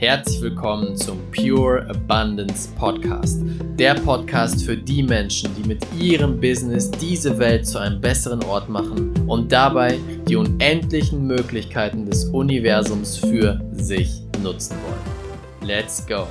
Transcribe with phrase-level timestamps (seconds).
[0.00, 3.42] Herzlich willkommen zum Pure Abundance Podcast.
[3.78, 8.70] Der Podcast für die Menschen, die mit ihrem Business diese Welt zu einem besseren Ort
[8.70, 15.68] machen und dabei die unendlichen Möglichkeiten des Universums für sich nutzen wollen.
[15.68, 16.26] Let's go!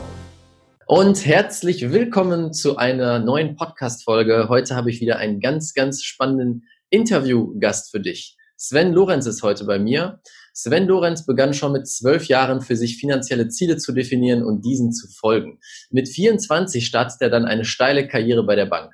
[0.87, 4.47] Und herzlich willkommen zu einer neuen Podcast-Folge.
[4.49, 8.35] Heute habe ich wieder einen ganz, ganz spannenden Interviewgast für dich.
[8.57, 10.19] Sven Lorenz ist heute bei mir.
[10.53, 14.91] Sven Lorenz begann schon mit zwölf Jahren für sich finanzielle Ziele zu definieren und diesen
[14.91, 15.59] zu folgen.
[15.89, 18.93] Mit 24 startet er dann eine steile Karriere bei der Bank.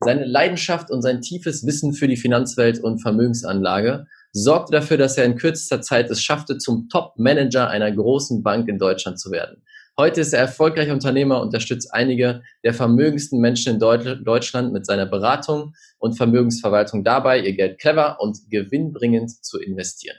[0.00, 5.24] Seine Leidenschaft und sein tiefes Wissen für die Finanzwelt und Vermögensanlage sorgte dafür, dass er
[5.24, 9.62] in kürzester Zeit es schaffte, zum Top-Manager einer großen Bank in Deutschland zu werden.
[9.96, 15.06] Heute ist er erfolgreicher Unternehmer und unterstützt einige der vermögendsten Menschen in Deutschland mit seiner
[15.06, 20.18] Beratung und Vermögensverwaltung dabei, ihr Geld clever und gewinnbringend zu investieren.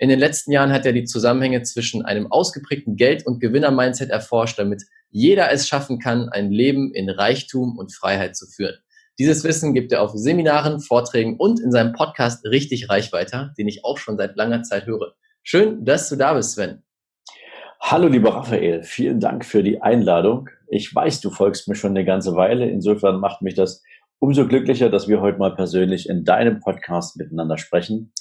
[0.00, 4.58] In den letzten Jahren hat er die Zusammenhänge zwischen einem ausgeprägten Geld- und Gewinner-Mindset erforscht,
[4.58, 8.76] damit jeder es schaffen kann, ein Leben in Reichtum und Freiheit zu führen.
[9.18, 13.68] Dieses Wissen gibt er auf Seminaren, Vorträgen und in seinem Podcast richtig reich weiter, den
[13.68, 15.12] ich auch schon seit langer Zeit höre.
[15.42, 16.82] Schön, dass du da bist, Sven.
[17.82, 18.82] Hallo, lieber Raphael.
[18.82, 20.48] Vielen Dank für die Einladung.
[20.70, 22.70] Ich weiß, du folgst mir schon eine ganze Weile.
[22.70, 23.82] Insofern macht mich das
[24.18, 28.14] umso glücklicher, dass wir heute mal persönlich in deinem Podcast miteinander sprechen.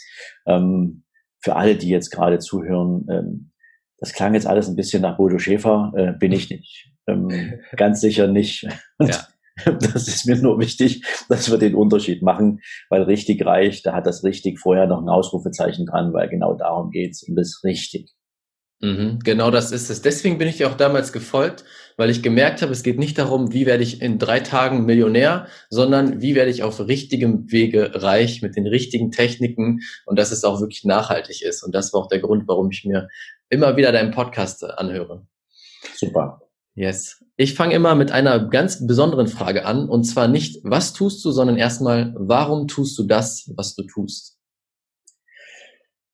[0.46, 1.04] Ähm,
[1.42, 3.52] für alle, die jetzt gerade zuhören, ähm,
[3.98, 6.92] das klang jetzt alles ein bisschen nach Bodo Schäfer, äh, bin ich nicht.
[7.08, 7.30] Ähm,
[7.76, 8.68] ganz sicher nicht.
[9.00, 9.28] Ja.
[9.66, 14.08] Das ist mir nur wichtig, dass wir den Unterschied machen, weil richtig reich, da hat
[14.08, 18.14] das richtig vorher noch ein Ausrufezeichen dran, weil genau darum geht's und das richtig.
[18.82, 20.02] Mhm, genau das ist es.
[20.02, 21.66] Deswegen bin ich dir auch damals gefolgt,
[21.98, 25.48] weil ich gemerkt habe, es geht nicht darum, wie werde ich in drei Tagen Millionär,
[25.70, 30.46] sondern wie werde ich auf richtigem Wege reich mit den richtigen Techniken und dass es
[30.46, 31.62] auch wirklich nachhaltig ist.
[31.62, 33.10] Und das war auch der Grund, warum ich mir
[33.50, 35.28] immer wieder deinen Podcast anhöre.
[35.96, 36.42] Super.
[36.74, 37.22] Yes.
[37.36, 41.32] Ich fange immer mit einer ganz besonderen Frage an und zwar nicht, was tust du,
[41.32, 44.39] sondern erstmal, warum tust du das, was du tust?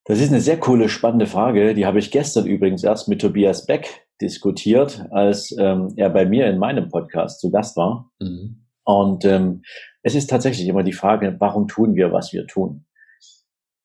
[0.06, 1.74] Das ist eine sehr coole, spannende Frage.
[1.74, 6.48] Die habe ich gestern übrigens erst mit Tobias Beck diskutiert, als ähm, er bei mir
[6.48, 8.12] in meinem Podcast zu Gast war.
[8.20, 8.66] Mhm.
[8.84, 9.64] Und ähm,
[10.04, 12.86] es ist tatsächlich immer die Frage, warum tun wir, was wir tun?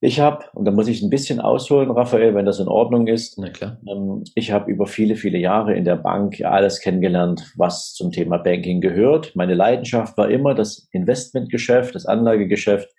[0.03, 3.39] Ich habe, und da muss ich ein bisschen ausholen, Raphael, wenn das in Ordnung ist.
[3.39, 3.79] Na klar.
[3.89, 8.37] Ähm, ich habe über viele, viele Jahre in der Bank alles kennengelernt, was zum Thema
[8.37, 9.35] Banking gehört.
[9.37, 12.91] Meine Leidenschaft war immer das Investmentgeschäft, das Anlagegeschäft.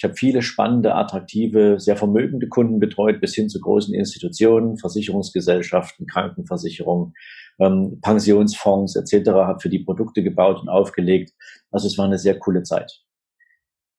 [0.00, 6.06] Ich habe viele spannende, attraktive, sehr vermögende Kunden betreut, bis hin zu großen Institutionen, Versicherungsgesellschaften,
[6.06, 7.12] Krankenversicherungen,
[7.58, 9.28] ähm, Pensionsfonds etc.
[9.28, 11.34] Habe für die Produkte gebaut und aufgelegt.
[11.70, 13.02] Also es war eine sehr coole Zeit.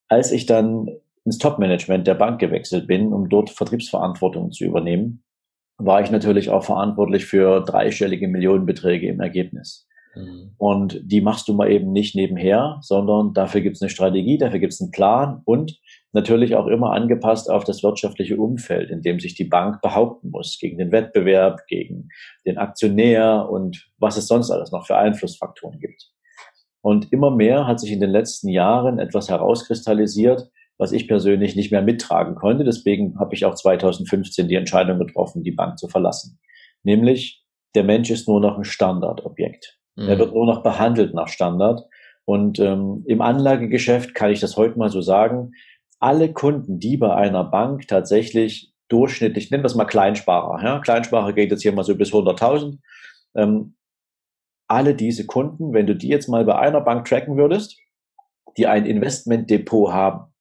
[0.07, 0.89] Als ich dann
[1.23, 5.23] ins Top-Management der Bank gewechselt bin, um dort Vertriebsverantwortung zu übernehmen,
[5.77, 9.87] war ich natürlich auch verantwortlich für dreistellige Millionenbeträge im Ergebnis.
[10.15, 10.51] Mhm.
[10.57, 14.59] Und die machst du mal eben nicht nebenher, sondern dafür gibt es eine Strategie, dafür
[14.59, 15.79] gibt es einen Plan und
[16.13, 20.57] natürlich auch immer angepasst auf das wirtschaftliche Umfeld, in dem sich die Bank behaupten muss,
[20.59, 22.09] gegen den Wettbewerb, gegen
[22.45, 26.11] den Aktionär und was es sonst alles noch für Einflussfaktoren gibt.
[26.81, 31.71] Und immer mehr hat sich in den letzten Jahren etwas herauskristallisiert, was ich persönlich nicht
[31.71, 32.63] mehr mittragen konnte.
[32.63, 36.39] Deswegen habe ich auch 2015 die Entscheidung getroffen, die Bank zu verlassen.
[36.81, 37.45] Nämlich,
[37.75, 39.80] der Mensch ist nur noch ein Standardobjekt.
[39.95, 40.09] Mhm.
[40.09, 41.85] Er wird nur noch behandelt nach Standard.
[42.25, 45.53] Und ähm, im Anlagegeschäft kann ich das heute mal so sagen,
[45.99, 51.33] alle Kunden, die bei einer Bank tatsächlich durchschnittlich, nennen wir es mal Kleinsparer, ja, Kleinsparer
[51.33, 52.77] geht jetzt hier mal so bis 100.000,
[53.35, 53.75] ähm,
[54.67, 57.77] alle diese Kunden, wenn du die jetzt mal bei einer Bank tracken würdest,
[58.57, 60.33] die ein Investmentdepot haben,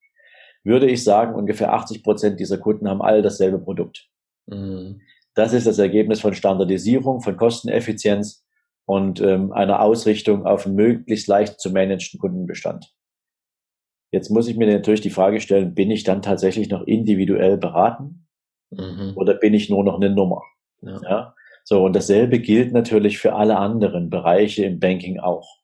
[0.65, 4.09] würde ich sagen, ungefähr 80 Prozent dieser Kunden haben alle dasselbe Produkt.
[4.47, 5.01] Mhm.
[5.35, 8.45] Das ist das Ergebnis von Standardisierung, von Kosteneffizienz
[8.91, 12.93] und ähm, einer Ausrichtung auf einen möglichst leicht zu managen Kundenbestand.
[14.11, 18.27] Jetzt muss ich mir natürlich die Frage stellen, bin ich dann tatsächlich noch individuell beraten
[18.71, 19.13] mhm.
[19.15, 20.43] oder bin ich nur noch eine Nummer?
[20.83, 21.01] Ja.
[21.09, 21.35] ja.
[21.63, 25.61] So, und dasselbe gilt natürlich für alle anderen Bereiche im Banking auch.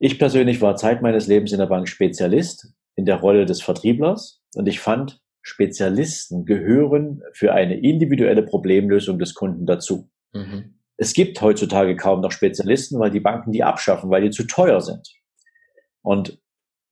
[0.00, 4.42] Ich persönlich war Zeit meines Lebens in der Bank Spezialist, in der Rolle des Vertrieblers
[4.56, 10.10] und ich fand, Spezialisten gehören für eine individuelle Problemlösung des Kunden dazu.
[10.32, 10.74] Mhm.
[10.96, 14.80] Es gibt heutzutage kaum noch Spezialisten, weil die Banken die abschaffen, weil die zu teuer
[14.80, 15.08] sind.
[16.02, 16.38] Und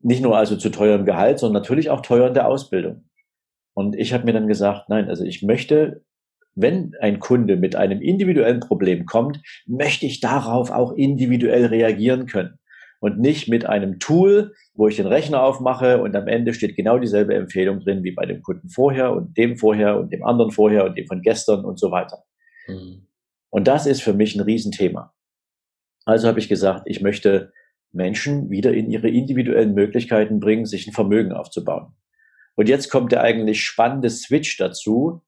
[0.00, 3.04] nicht nur also zu teuerem Gehalt, sondern natürlich auch teuer in der Ausbildung.
[3.74, 6.04] Und ich habe mir dann gesagt, nein, also ich möchte,
[6.54, 12.58] wenn ein Kunde mit einem individuellen Problem kommt, möchte ich darauf auch individuell reagieren können
[13.00, 16.98] und nicht mit einem Tool, wo ich den Rechner aufmache und am Ende steht genau
[16.98, 20.84] dieselbe Empfehlung drin wie bei dem Kunden vorher und dem vorher und dem anderen vorher
[20.84, 22.24] und dem von gestern und so weiter.
[22.68, 23.06] Mhm.
[23.52, 25.12] Und das ist für mich ein Riesenthema.
[26.06, 27.52] Also habe ich gesagt, ich möchte
[27.92, 31.94] Menschen wieder in ihre individuellen Möglichkeiten bringen, sich ein Vermögen aufzubauen.
[32.56, 35.22] Und jetzt kommt der eigentlich spannende Switch dazu.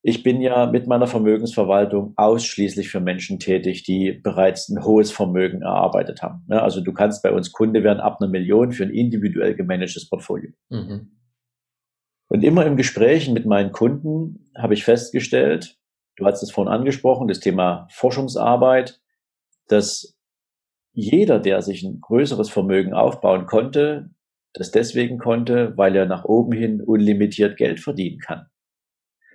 [0.00, 5.60] Ich bin ja mit meiner Vermögensverwaltung ausschließlich für Menschen tätig, die bereits ein hohes Vermögen
[5.60, 6.46] erarbeitet haben.
[6.48, 10.50] also du kannst bei uns Kunde werden ab einer Million für ein individuell gemanagtes Portfolio.
[10.70, 11.10] Mhm.
[12.28, 15.77] Und immer im Gespräch mit meinen Kunden habe ich festgestellt,
[16.18, 19.00] du hast es vorhin angesprochen, das Thema Forschungsarbeit,
[19.68, 20.16] dass
[20.92, 24.10] jeder, der sich ein größeres Vermögen aufbauen konnte,
[24.52, 28.46] das deswegen konnte, weil er nach oben hin unlimitiert Geld verdienen kann.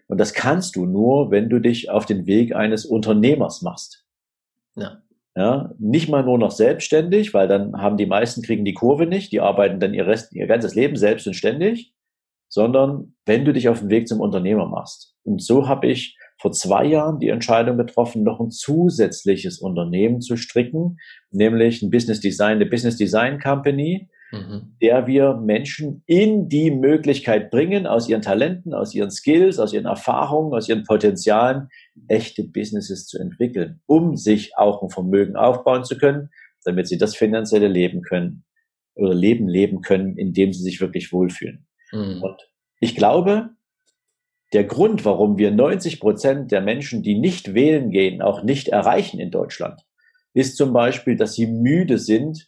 [0.08, 4.06] Und das kannst du nur, wenn du dich auf den Weg eines Unternehmers machst.
[4.76, 5.02] Ja.
[5.36, 9.32] Ja, nicht mal nur noch selbstständig, weil dann haben die meisten kriegen die Kurve nicht,
[9.32, 11.92] die arbeiten dann ihr Rest, ihr ganzes Leben selbst und ständig,
[12.50, 15.16] sondern wenn du dich auf den Weg zum Unternehmer machst.
[15.24, 20.36] Und so habe ich vor zwei Jahren die Entscheidung getroffen, noch ein zusätzliches Unternehmen zu
[20.36, 21.00] stricken,
[21.32, 24.76] nämlich ein Business Design, eine Business Design Company, mhm.
[24.82, 29.86] der wir Menschen in die Möglichkeit bringen, aus ihren Talenten, aus ihren Skills, aus ihren
[29.86, 31.70] Erfahrungen, aus ihren Potenzialen
[32.10, 36.30] echte Businesses zu entwickeln, um sich auch ein Vermögen aufbauen zu können,
[36.66, 38.44] damit sie das finanzielle Leben können
[38.96, 41.66] oder Leben leben können, in dem sie sich wirklich wohlfühlen.
[41.94, 42.22] Mhm.
[42.22, 42.36] Und
[42.82, 43.52] ich glaube,
[44.54, 49.20] der Grund, warum wir 90 Prozent der Menschen, die nicht wählen gehen, auch nicht erreichen
[49.20, 49.82] in Deutschland,
[50.34, 52.48] ist zum Beispiel, dass sie müde sind,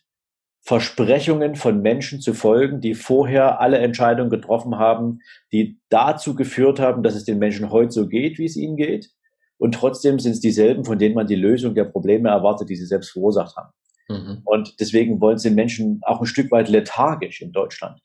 [0.62, 5.19] Versprechungen von Menschen zu folgen, die vorher alle Entscheidungen getroffen haben,
[5.52, 9.12] die dazu geführt haben, dass es den Menschen heute so geht, wie es ihnen geht.
[9.58, 12.88] Und trotzdem sind es dieselben, von denen man die Lösung der Probleme erwartet, die sie
[12.88, 13.72] selbst verursacht haben.
[14.10, 14.42] Mhm.
[14.44, 18.00] Und deswegen wollen sie Menschen auch ein Stück weit lethargisch in Deutschland.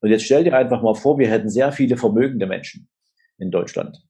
[0.00, 2.88] Und jetzt stell dir einfach mal vor, wir hätten sehr viele vermögende Menschen
[3.40, 4.02] in Deutschland.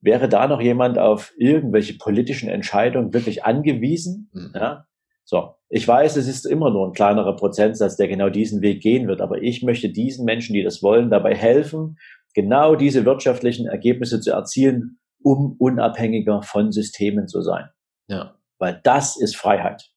[0.00, 4.30] Wäre da noch jemand auf irgendwelche politischen Entscheidungen wirklich angewiesen?
[4.32, 4.52] Mhm.
[4.54, 4.84] Ja?
[5.24, 9.08] So, ich weiß, es ist immer nur ein kleinerer Prozentsatz, der genau diesen Weg gehen
[9.08, 11.98] wird, aber ich möchte diesen Menschen, die das wollen, dabei helfen,
[12.34, 17.68] genau diese wirtschaftlichen Ergebnisse zu erzielen, um unabhängiger von Systemen zu sein.
[18.06, 18.36] Ja.
[18.58, 19.90] Weil das ist Freiheit.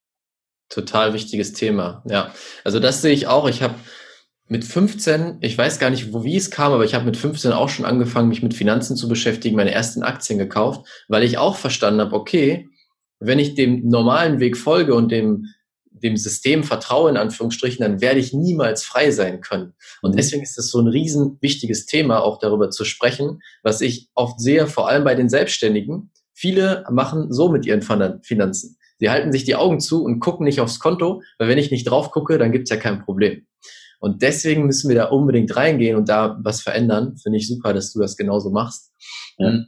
[0.69, 2.04] Total wichtiges Thema.
[2.10, 2.34] Ja.
[2.63, 3.48] Also das sehe ich auch.
[3.48, 3.75] Ich habe
[4.51, 7.53] mit 15, ich weiß gar nicht, wo wie es kam, aber ich habe mit 15
[7.53, 11.56] auch schon angefangen, mich mit Finanzen zu beschäftigen, meine ersten Aktien gekauft, weil ich auch
[11.56, 12.68] verstanden habe, okay,
[13.21, 15.45] wenn ich dem normalen Weg folge und dem,
[15.86, 19.71] dem System vertraue, in Anführungsstrichen, dann werde ich niemals frei sein können.
[20.01, 20.18] Und mhm.
[20.18, 24.42] deswegen ist es so ein riesen wichtiges Thema, auch darüber zu sprechen, was ich oft
[24.42, 26.12] sehe, vor allem bei den Selbstständigen.
[26.33, 28.75] Viele machen so mit ihren Finanzen.
[29.00, 31.86] Sie halten sich die Augen zu und gucken nicht aufs Konto, weil wenn ich nicht
[31.86, 33.48] drauf gucke, dann gibt's ja kein Problem.
[34.01, 37.18] Und deswegen müssen wir da unbedingt reingehen und da was verändern.
[37.21, 38.92] Finde ich super, dass du das genauso machst.
[39.38, 39.63] Ja.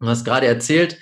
[0.00, 0.98] Du hast gerade erzählt,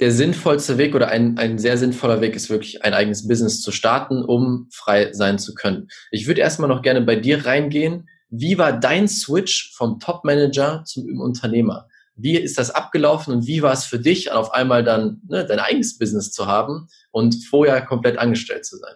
[0.00, 3.70] der sinnvollste Weg oder ein, ein sehr sinnvoller Weg ist wirklich ein eigenes Business zu
[3.70, 5.86] starten, um frei sein zu können.
[6.10, 8.08] Ich würde erstmal noch gerne bei dir reingehen.
[8.30, 11.86] Wie war dein Switch vom Top-Manager zum Unternehmer?
[12.16, 15.60] Wie ist das abgelaufen und wie war es für dich, auf einmal dann ne, dein
[15.60, 18.94] eigenes Business zu haben und vorher komplett angestellt zu sein?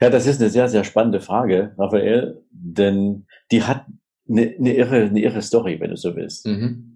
[0.00, 3.86] Ja, das ist eine sehr, sehr spannende Frage, Raphael, denn die hat
[4.28, 6.46] eine, eine, irre, eine irre Story, wenn du so willst.
[6.46, 6.94] Mhm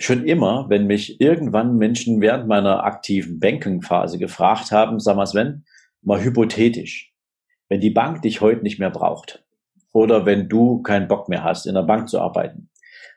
[0.00, 5.66] schon immer, wenn mich irgendwann Menschen während meiner aktiven Banking-Phase gefragt haben, sag mal Sven,
[6.00, 7.14] mal hypothetisch,
[7.68, 9.44] wenn die Bank dich heute nicht mehr braucht
[9.92, 12.70] oder wenn du keinen Bock mehr hast, in der Bank zu arbeiten,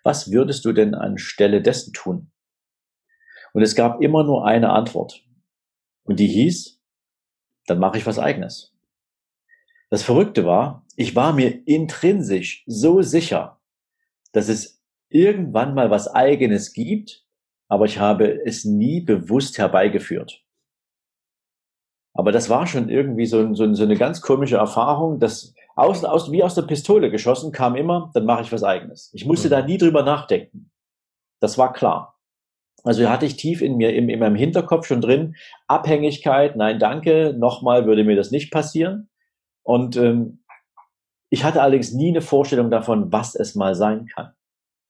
[0.04, 2.32] was würdest du denn anstelle dessen tun?
[3.54, 5.24] Und es gab immer nur eine Antwort.
[6.04, 6.82] Und die hieß,
[7.68, 8.73] dann mache ich was eigenes.
[9.94, 13.60] Das Verrückte war, ich war mir intrinsisch so sicher,
[14.32, 17.28] dass es irgendwann mal was eigenes gibt,
[17.68, 20.42] aber ich habe es nie bewusst herbeigeführt.
[22.16, 26.32] Aber das war schon irgendwie so, so, so eine ganz komische Erfahrung, dass aus, aus,
[26.32, 29.12] wie aus der Pistole geschossen kam immer, dann mache ich was eigenes.
[29.14, 29.52] Ich musste mhm.
[29.52, 30.72] da nie drüber nachdenken.
[31.40, 32.20] Das war klar.
[32.84, 35.36] Also hatte ich tief in mir, in, in meinem Hinterkopf schon drin,
[35.68, 39.08] Abhängigkeit, nein, danke, nochmal würde mir das nicht passieren.
[39.64, 40.44] Und ähm,
[41.30, 44.34] ich hatte allerdings nie eine Vorstellung davon, was es mal sein kann.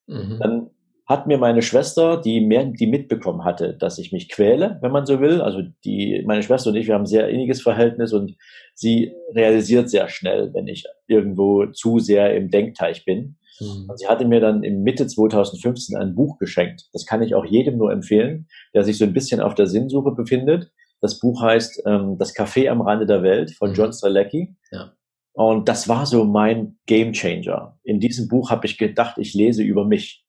[0.08, 0.40] Mhm.
[0.40, 0.70] Dann
[1.06, 5.06] hat mir meine Schwester, die mehr, die mitbekommen hatte, dass ich mich quäle, wenn man
[5.06, 5.42] so will.
[5.42, 8.36] Also die, meine Schwester und ich, wir haben ein sehr inniges Verhältnis und
[8.74, 13.38] sie realisiert sehr schnell, wenn ich irgendwo zu sehr im Denkteich bin.
[13.60, 13.90] Mhm.
[13.90, 16.90] Und sie hatte mir dann im Mitte 2015 ein Buch geschenkt.
[16.94, 20.12] Das kann ich auch jedem nur empfehlen, der sich so ein bisschen auf der Sinnsuche
[20.12, 20.72] befindet.
[21.04, 23.76] Das Buch heißt ähm, Das Café am Rande der Welt von mhm.
[23.76, 24.56] John Stralecki.
[24.72, 24.94] Ja.
[25.34, 27.78] Und das war so mein Game Changer.
[27.84, 30.26] In diesem Buch habe ich gedacht, ich lese über mich.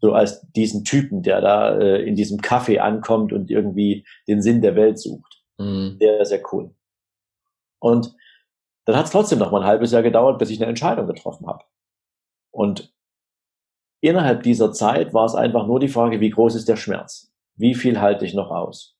[0.00, 4.62] So als diesen Typen, der da äh, in diesem Café ankommt und irgendwie den Sinn
[4.62, 5.42] der Welt sucht.
[5.58, 5.96] Mhm.
[5.98, 6.72] Sehr, sehr cool.
[7.80, 8.14] Und
[8.84, 11.48] dann hat es trotzdem noch mal ein halbes Jahr gedauert, bis ich eine Entscheidung getroffen
[11.48, 11.64] habe.
[12.52, 12.94] Und
[14.00, 17.32] innerhalb dieser Zeit war es einfach nur die Frage, wie groß ist der Schmerz?
[17.56, 18.96] Wie viel halte ich noch aus?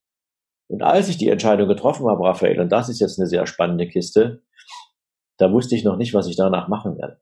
[0.67, 3.87] Und als ich die Entscheidung getroffen habe, Raphael, und das ist jetzt eine sehr spannende
[3.87, 4.41] Kiste,
[5.37, 7.19] da wusste ich noch nicht, was ich danach machen werde.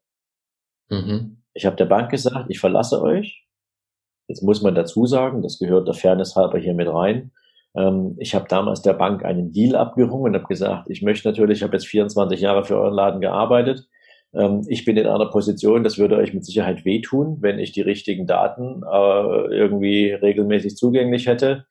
[0.89, 1.43] Mhm.
[1.53, 3.47] Ich habe der Bank gesagt, ich verlasse euch.
[4.27, 7.31] Jetzt muss man dazu sagen, das gehört der Fairness halber hier mit rein.
[7.75, 11.59] Ähm, ich habe damals der Bank einen Deal abgerungen und habe gesagt, ich möchte natürlich,
[11.59, 13.87] ich habe jetzt 24 Jahre für euren Laden gearbeitet.
[14.33, 17.81] Ähm, ich bin in einer Position, das würde euch mit Sicherheit wehtun, wenn ich die
[17.81, 21.65] richtigen Daten äh, irgendwie regelmäßig zugänglich hätte.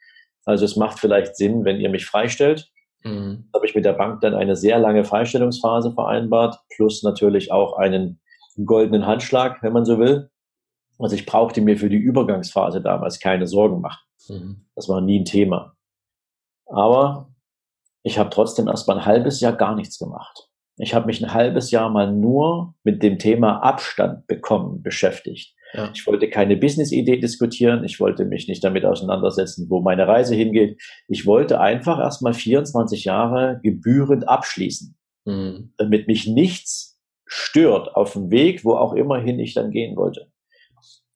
[0.44, 2.70] Also es macht vielleicht Sinn, wenn ihr mich freistellt.
[3.02, 3.48] Mhm.
[3.54, 8.20] Habe ich mit der Bank dann eine sehr lange Freistellungsphase vereinbart, plus natürlich auch einen
[8.64, 10.30] goldenen Handschlag, wenn man so will.
[10.98, 14.02] Also ich brauchte mir für die Übergangsphase damals keine Sorgen machen.
[14.28, 14.66] Mhm.
[14.74, 15.74] Das war nie ein Thema.
[16.66, 17.30] Aber
[18.02, 20.48] ich habe trotzdem erst mal ein halbes Jahr gar nichts gemacht.
[20.76, 25.54] Ich habe mich ein halbes Jahr mal nur mit dem Thema Abstand bekommen beschäftigt.
[25.72, 25.90] Ja.
[25.94, 27.84] Ich wollte keine Business-Idee diskutieren.
[27.84, 30.80] Ich wollte mich nicht damit auseinandersetzen, wo meine Reise hingeht.
[31.08, 35.72] Ich wollte einfach erstmal 24 Jahre gebührend abschließen, mhm.
[35.76, 40.30] damit mich nichts stört auf dem Weg, wo auch immerhin ich dann gehen wollte.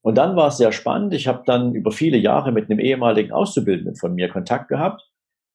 [0.02, 1.14] Und dann war es sehr spannend.
[1.14, 5.02] Ich habe dann über viele Jahre mit einem ehemaligen Auszubildenden von mir Kontakt gehabt.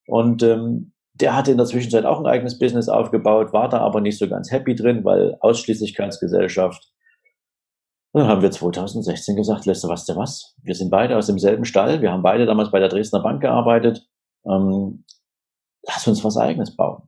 [0.08, 4.02] Und ähm, der hatte in der Zwischenzeit auch ein eigenes Business aufgebaut, war da aber
[4.02, 6.92] nicht so ganz happy drin, weil Ausschließlichkeitsgesellschaft
[8.12, 10.56] und dann haben wir 2016 gesagt, lässt du was, der was?
[10.64, 12.02] Wir sind beide aus demselben Stall.
[12.02, 14.08] Wir haben beide damals bei der Dresdner Bank gearbeitet.
[14.46, 15.06] Ähm,
[15.86, 17.04] lass uns was eigenes bauen.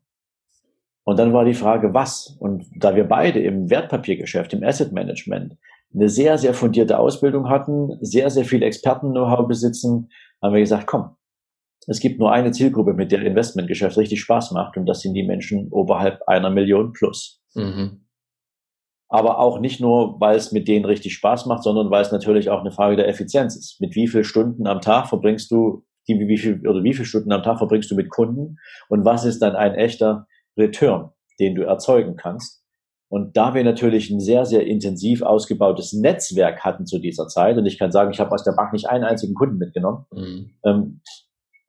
[1.04, 2.38] Und dann war die Frage, was?
[2.40, 5.58] Und da wir beide im Wertpapiergeschäft, im Asset Management
[5.94, 10.10] eine sehr, sehr fundierte Ausbildung hatten, sehr, sehr viel Experten-Know-how besitzen,
[10.42, 11.16] haben wir gesagt, komm,
[11.88, 15.24] es gibt nur eine Zielgruppe, mit der Investmentgeschäft richtig Spaß macht und das sind die
[15.24, 17.42] Menschen oberhalb einer Million plus.
[17.56, 18.06] Mhm
[19.12, 22.50] aber auch nicht nur, weil es mit denen richtig Spaß macht, sondern weil es natürlich
[22.50, 23.82] auch eine Frage der Effizienz ist.
[23.82, 27.34] Mit wie viel Stunden am Tag verbringst du, die, wie viel, oder wie viele Stunden
[27.34, 30.28] am Tag verbringst du mit Kunden und was ist dann ein echter
[30.58, 31.10] Return,
[31.42, 32.64] den du erzeugen kannst?
[33.10, 37.66] Und da wir natürlich ein sehr, sehr intensiv ausgebautes Netzwerk hatten zu dieser Zeit, und
[37.66, 40.52] ich kann sagen, ich habe aus der Bank nicht einen einzigen Kunden mitgenommen, mhm.
[40.64, 41.02] ähm,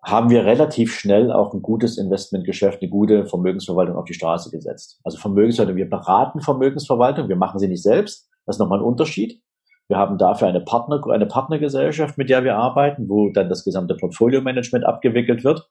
[0.04, 5.00] haben wir relativ schnell auch ein gutes Investmentgeschäft, eine gute Vermögensverwaltung auf die Straße gesetzt.
[5.04, 8.28] Also Vermögensverwaltung, wir beraten Vermögensverwaltung, wir machen sie nicht selbst.
[8.44, 9.40] Das ist nochmal ein Unterschied.
[9.88, 13.94] Wir haben dafür eine Partner, eine Partnergesellschaft, mit der wir arbeiten, wo dann das gesamte
[13.94, 15.68] Portfolio-Management abgewickelt wird.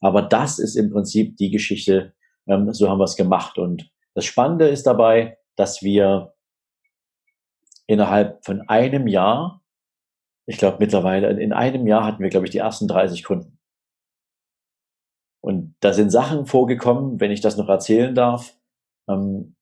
[0.00, 2.14] Aber das ist im Prinzip die Geschichte,
[2.48, 3.58] ähm, so haben wir es gemacht.
[3.58, 6.34] Und das Spannende ist dabei, dass wir
[7.86, 9.61] innerhalb von einem Jahr
[10.52, 13.58] ich glaube mittlerweile, in einem Jahr hatten wir, glaube ich, die ersten 30 Kunden.
[15.40, 18.54] Und da sind Sachen vorgekommen, wenn ich das noch erzählen darf.
[19.08, 19.56] Ähm,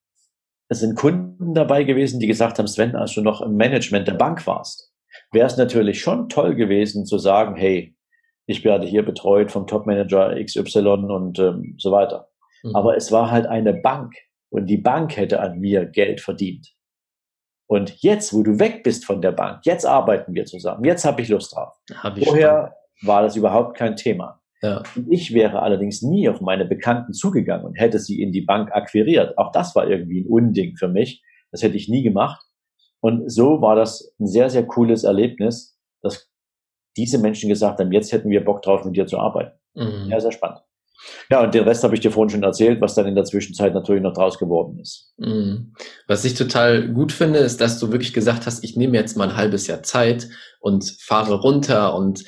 [0.68, 4.14] es sind Kunden dabei gewesen, die gesagt haben, Sven, als du noch im Management der
[4.14, 4.92] Bank warst,
[5.30, 7.96] wäre es natürlich schon toll gewesen zu sagen, hey,
[8.46, 12.30] ich werde hier betreut vom Topmanager XY und ähm, so weiter.
[12.64, 12.74] Mhm.
[12.74, 14.12] Aber es war halt eine Bank
[14.50, 16.74] und die Bank hätte an mir Geld verdient.
[17.70, 20.84] Und jetzt, wo du weg bist von der Bank, jetzt arbeiten wir zusammen.
[20.84, 21.72] Jetzt habe ich Lust drauf.
[21.94, 23.08] Hab ich Vorher schon.
[23.08, 24.40] war das überhaupt kein Thema.
[24.60, 24.82] Ja.
[25.08, 29.38] Ich wäre allerdings nie auf meine Bekannten zugegangen und hätte sie in die Bank akquiriert.
[29.38, 31.22] Auch das war irgendwie ein Unding für mich.
[31.52, 32.44] Das hätte ich nie gemacht.
[32.98, 36.28] Und so war das ein sehr, sehr cooles Erlebnis, dass
[36.96, 39.56] diese Menschen gesagt haben, jetzt hätten wir Bock drauf, mit dir zu arbeiten.
[39.74, 40.08] Mhm.
[40.10, 40.60] Ja, sehr spannend.
[41.30, 43.74] Ja, und den Rest habe ich dir vorhin schon erzählt, was dann in der Zwischenzeit
[43.74, 45.12] natürlich noch draus geworden ist.
[45.18, 45.74] Mhm.
[46.06, 49.28] Was ich total gut finde, ist, dass du wirklich gesagt hast, ich nehme jetzt mal
[49.28, 50.28] ein halbes Jahr Zeit
[50.60, 52.24] und fahre runter und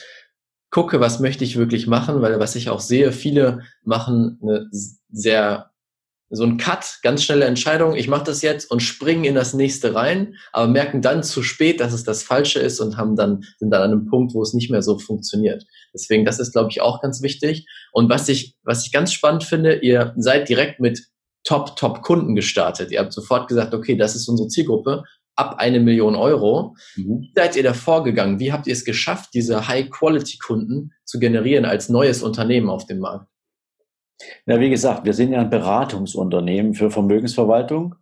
[0.71, 4.69] gucke, was möchte ich wirklich machen, weil was ich auch sehe, viele machen eine
[5.11, 5.73] sehr
[6.35, 9.95] so ein Cut, ganz schnelle Entscheidung, ich mache das jetzt und springen in das nächste
[9.95, 13.71] rein, aber merken dann zu spät, dass es das Falsche ist und haben dann, sind
[13.71, 15.67] dann an einem Punkt, wo es nicht mehr so funktioniert.
[15.95, 17.67] Deswegen, das ist, glaube ich, auch ganz wichtig.
[17.93, 21.07] Und was ich, was ich ganz spannend finde, ihr seid direkt mit
[21.45, 22.93] Top, Top Kunden gestartet.
[22.93, 25.03] Ihr habt sofort gesagt, okay, das ist unsere Zielgruppe
[25.35, 26.77] ab eine Million Euro.
[26.97, 27.21] Mhm.
[27.23, 28.39] Wie seid ihr da vorgegangen?
[28.39, 33.29] Wie habt ihr es geschafft, diese High-Quality-Kunden zu generieren als neues Unternehmen auf dem Markt?
[34.47, 37.97] Ja, wie gesagt, wir sind ja ein Beratungsunternehmen für Vermögensverwaltung.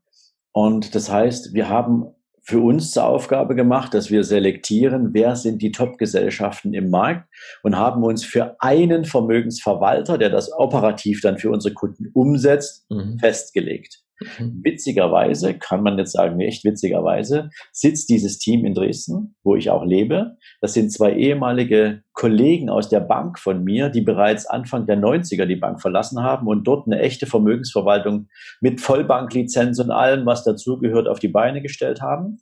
[0.53, 2.09] Und das heißt, wir haben
[2.43, 7.29] für uns zur Aufgabe gemacht, dass wir selektieren, wer sind die Top-Gesellschaften im Markt
[7.63, 13.19] und haben uns für einen Vermögensverwalter, der das operativ dann für unsere Kunden umsetzt, mhm.
[13.19, 14.03] festgelegt.
[14.21, 14.61] Mhm.
[14.65, 19.85] Witzigerweise, kann man jetzt sagen, echt witzigerweise, sitzt dieses Team in Dresden, wo ich auch
[19.85, 20.37] lebe.
[20.61, 25.47] Das sind zwei ehemalige Kollegen aus der Bank von mir, die bereits Anfang der 90er
[25.47, 28.29] die Bank verlassen haben und dort eine echte Vermögensverwaltung
[28.61, 32.39] mit Vollbanklizenz und allem, was dazugehört, auf die Beine gestellt haben,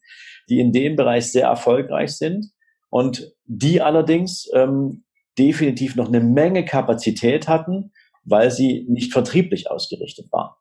[0.48, 2.46] die in dem Bereich sehr erfolgreich sind
[2.90, 5.04] und die allerdings ähm,
[5.38, 7.92] definitiv noch eine Menge Kapazität hatten,
[8.24, 10.54] weil sie nicht vertrieblich ausgerichtet waren.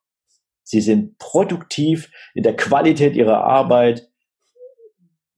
[0.67, 4.09] Sie sind produktiv in der Qualität ihrer Arbeit.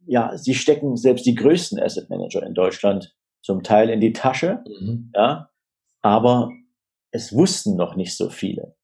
[0.08, 4.64] Ja, sie stecken selbst die größten Asset Manager in Deutschland zum Teil in die Tasche.
[4.82, 5.12] Mhm.
[5.14, 5.52] Ja,
[6.02, 6.50] aber
[7.12, 8.76] es wussten noch nicht so viele.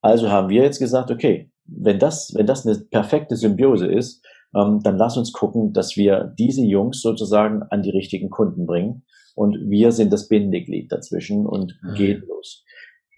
[0.00, 4.80] Also haben wir jetzt gesagt, okay, wenn das, wenn das eine perfekte Symbiose ist, ähm,
[4.82, 9.04] dann lass uns gucken, dass wir diese Jungs sozusagen an die richtigen Kunden bringen.
[9.36, 11.94] Und wir sind das Bindeglied dazwischen und mhm.
[11.94, 12.64] geht los.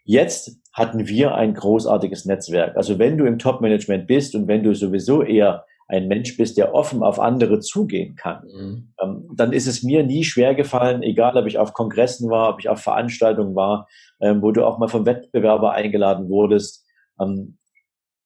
[0.04, 2.76] Jetzt hatten wir ein großartiges Netzwerk.
[2.76, 6.74] Also wenn du im Top-Management bist und wenn du sowieso eher ein Mensch bist, der
[6.74, 8.94] offen auf andere zugehen kann, mhm.
[9.02, 12.60] ähm, dann ist es mir nie schwer gefallen, egal ob ich auf Kongressen war, ob
[12.60, 13.88] ich auf Veranstaltungen war,
[14.20, 16.84] ähm, wo du auch mal vom Wettbewerber eingeladen wurdest,
[17.20, 17.58] ähm,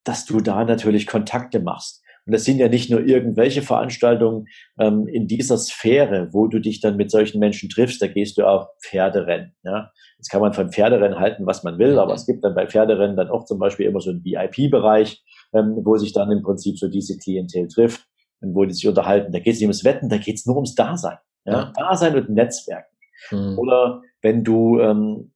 [0.04, 2.02] dass du da natürlich Kontakte machst.
[2.28, 6.82] Und das sind ja nicht nur irgendwelche Veranstaltungen ähm, in dieser Sphäre, wo du dich
[6.82, 9.54] dann mit solchen Menschen triffst, da gehst du auch Pferderennen.
[9.62, 9.90] Ja?
[10.18, 13.16] Jetzt kann man von Pferderennen halten, was man will, aber es gibt dann bei Pferderennen
[13.16, 16.88] dann auch zum Beispiel immer so einen VIP-Bereich, ähm, wo sich dann im Prinzip so
[16.88, 18.06] diese Klientel trifft
[18.42, 19.32] und wo die sich unterhalten.
[19.32, 21.16] Da geht es nicht ums Wetten, da geht es nur ums Dasein.
[21.46, 21.72] Ja?
[21.78, 22.94] Dasein und Netzwerken.
[23.30, 23.58] Mhm.
[23.58, 25.32] Oder wenn du ähm,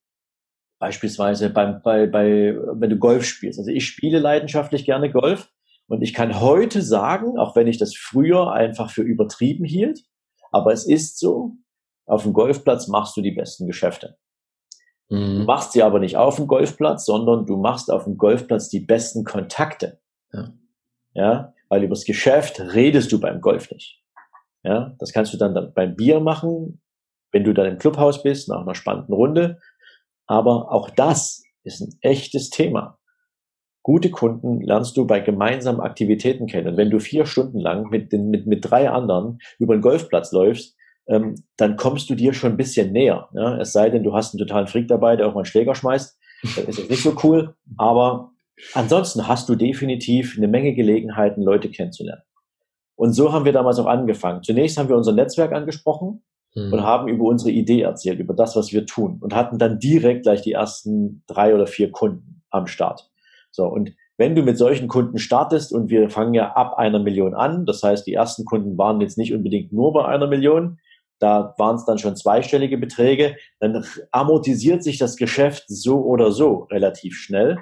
[0.79, 3.61] beispielsweise beim, bei, bei, wenn du Golf spielst.
[3.61, 5.49] Also ich spiele leidenschaftlich gerne Golf
[5.93, 10.01] und ich kann heute sagen, auch wenn ich das früher einfach für übertrieben hielt,
[10.51, 11.53] aber es ist so,
[12.07, 14.17] auf dem Golfplatz machst du die besten Geschäfte.
[15.11, 15.41] Mhm.
[15.41, 18.81] Du machst sie aber nicht auf dem Golfplatz, sondern du machst auf dem Golfplatz die
[18.81, 20.01] besten Kontakte.
[20.33, 20.55] Ja.
[21.13, 24.03] ja, weil übers Geschäft redest du beim Golf nicht.
[24.63, 26.81] Ja, das kannst du dann beim Bier machen,
[27.33, 29.61] wenn du dann im Clubhaus bist, nach einer spannenden Runde.
[30.27, 32.99] Aber auch das ist ein echtes Thema.
[33.83, 36.69] Gute Kunden lernst du bei gemeinsamen Aktivitäten kennen.
[36.69, 40.31] Und wenn du vier Stunden lang mit, den, mit, mit drei anderen über den Golfplatz
[40.33, 40.77] läufst,
[41.09, 43.29] ähm, dann kommst du dir schon ein bisschen näher.
[43.35, 43.59] Ja?
[43.59, 46.17] Es sei denn, du hast einen totalen Freak dabei, der auch mal einen Schläger schmeißt.
[46.43, 47.55] Das ist jetzt nicht so cool.
[47.77, 48.31] Aber
[48.75, 52.23] ansonsten hast du definitiv eine Menge Gelegenheiten, Leute kennenzulernen.
[52.95, 54.43] Und so haben wir damals auch angefangen.
[54.43, 56.23] Zunächst haben wir unser Netzwerk angesprochen
[56.55, 56.73] mhm.
[56.73, 60.23] und haben über unsere Idee erzählt, über das, was wir tun und hatten dann direkt
[60.23, 63.11] gleich die ersten drei oder vier Kunden am Start.
[63.53, 67.35] So, und wenn du mit solchen Kunden startest und wir fangen ja ab einer Million
[67.35, 70.79] an, das heißt, die ersten Kunden waren jetzt nicht unbedingt nur bei einer Million,
[71.19, 76.67] da waren es dann schon zweistellige Beträge, dann amortisiert sich das Geschäft so oder so
[76.71, 77.59] relativ schnell.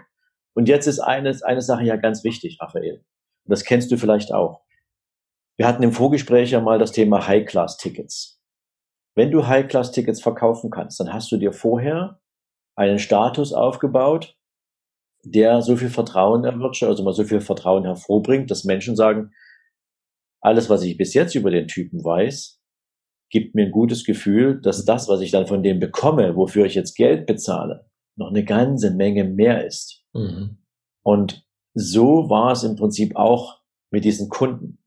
[0.54, 3.04] Und jetzt ist eine, eine Sache ja ganz wichtig, Raphael.
[3.44, 4.62] Und das kennst du vielleicht auch.
[5.58, 8.40] Wir hatten im Vorgespräch ja mal das Thema High-Class-Tickets.
[9.14, 12.20] Wenn du High-Class-Tickets verkaufen kannst, dann hast du dir vorher
[12.76, 14.38] einen Status aufgebaut,
[15.22, 19.32] der so viel Vertrauen erwirtschaftet, also mal so viel Vertrauen hervorbringt, dass Menschen sagen,
[20.40, 22.60] alles, was ich bis jetzt über den Typen weiß,
[23.30, 26.74] gibt mir ein gutes Gefühl, dass das, was ich dann von dem bekomme, wofür ich
[26.74, 30.04] jetzt Geld bezahle, noch eine ganze Menge mehr ist.
[30.12, 30.58] Mhm.
[31.02, 34.82] Und so war es im Prinzip auch mit diesen Kunden.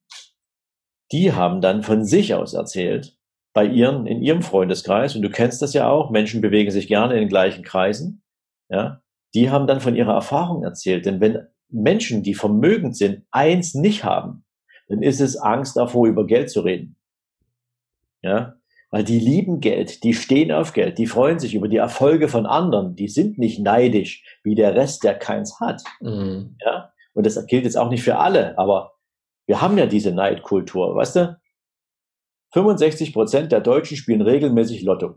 [1.12, 3.18] Die haben dann von sich aus erzählt,
[3.54, 7.14] bei ihren, in ihrem Freundeskreis, und du kennst das ja auch, Menschen bewegen sich gerne
[7.14, 8.24] in den gleichen Kreisen,
[8.70, 9.03] ja,
[9.34, 11.06] die haben dann von ihrer Erfahrung erzählt.
[11.06, 14.46] Denn wenn Menschen, die vermögend sind, eins nicht haben,
[14.88, 16.96] dann ist es Angst davor, über Geld zu reden.
[18.22, 18.56] Ja,
[18.94, 22.46] weil die lieben Geld, die stehen auf Geld, die freuen sich über die Erfolge von
[22.46, 25.82] anderen, die sind nicht neidisch wie der Rest, der keins hat.
[26.00, 26.56] Mhm.
[26.64, 28.94] Ja, und das gilt jetzt auch nicht für alle, aber
[29.48, 31.38] wir haben ja diese Neidkultur, weißt du?
[32.54, 35.16] 65 Prozent der Deutschen spielen regelmäßig Lotto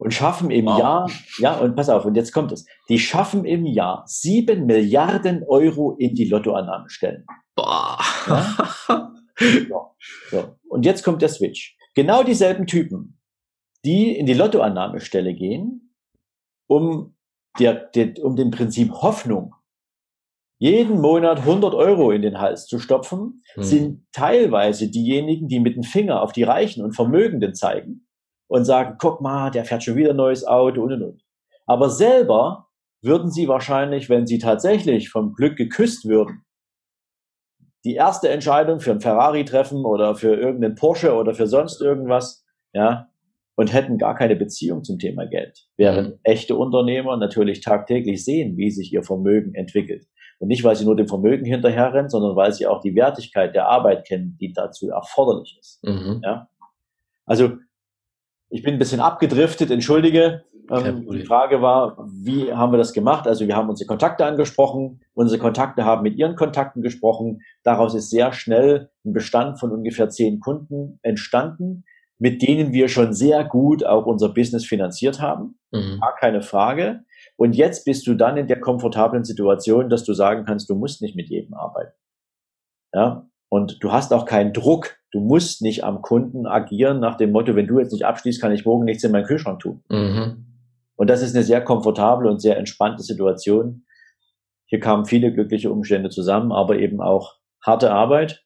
[0.00, 0.78] und schaffen im wow.
[0.78, 5.44] Jahr, ja, und pass auf, und jetzt kommt es, die schaffen im Jahr sieben Milliarden
[5.46, 7.26] Euro in die Lottoannahmestellen.
[7.54, 7.98] Boah.
[8.26, 9.12] Ja?
[9.68, 9.96] So,
[10.30, 10.56] so.
[10.68, 11.76] Und jetzt kommt der Switch.
[11.94, 13.18] Genau dieselben Typen,
[13.86, 15.94] die in die Lottoannahmestelle gehen,
[16.66, 17.14] um,
[17.58, 19.54] der, der, um dem Prinzip Hoffnung
[20.58, 23.62] jeden Monat 100 Euro in den Hals zu stopfen, hm.
[23.62, 28.06] sind teilweise diejenigen, die mit dem Finger auf die Reichen und Vermögenden zeigen
[28.50, 31.22] und sagen, guck mal, der fährt schon wieder ein neues Auto und und und.
[31.66, 32.66] Aber selber
[33.00, 36.44] würden sie wahrscheinlich, wenn sie tatsächlich vom Glück geküsst würden,
[37.84, 42.44] die erste Entscheidung für ein Ferrari treffen oder für irgendeinen Porsche oder für sonst irgendwas,
[42.72, 43.06] ja,
[43.54, 45.68] und hätten gar keine Beziehung zum Thema Geld.
[45.76, 46.20] Während mhm.
[46.24, 50.06] echte Unternehmer natürlich tagtäglich sehen, wie sich ihr Vermögen entwickelt.
[50.40, 53.68] Und nicht, weil sie nur dem Vermögen hinterherrennen, sondern weil sie auch die Wertigkeit der
[53.68, 55.84] Arbeit kennen, die dazu erforderlich ist.
[55.84, 56.20] Mhm.
[56.24, 56.48] Ja?
[57.26, 57.58] Also
[58.50, 60.44] ich bin ein bisschen abgedriftet, entschuldige.
[60.70, 63.26] Ähm, die Frage war, wie haben wir das gemacht?
[63.26, 67.40] Also wir haben unsere Kontakte angesprochen, unsere Kontakte haben mit ihren Kontakten gesprochen.
[67.64, 71.84] Daraus ist sehr schnell ein Bestand von ungefähr zehn Kunden entstanden,
[72.18, 75.58] mit denen wir schon sehr gut auch unser Business finanziert haben.
[75.72, 75.98] Mhm.
[76.00, 77.04] Gar keine Frage.
[77.36, 81.02] Und jetzt bist du dann in der komfortablen Situation, dass du sagen kannst, du musst
[81.02, 81.92] nicht mit jedem arbeiten.
[82.92, 84.96] Ja, und du hast auch keinen Druck.
[85.12, 88.52] Du musst nicht am Kunden agieren nach dem Motto, wenn du jetzt nicht abschließt, kann
[88.52, 89.82] ich morgen nichts in meinen Kühlschrank tun.
[89.90, 90.46] Mhm.
[90.94, 93.84] Und das ist eine sehr komfortable und sehr entspannte Situation.
[94.66, 98.44] Hier kamen viele glückliche Umstände zusammen, aber eben auch harte Arbeit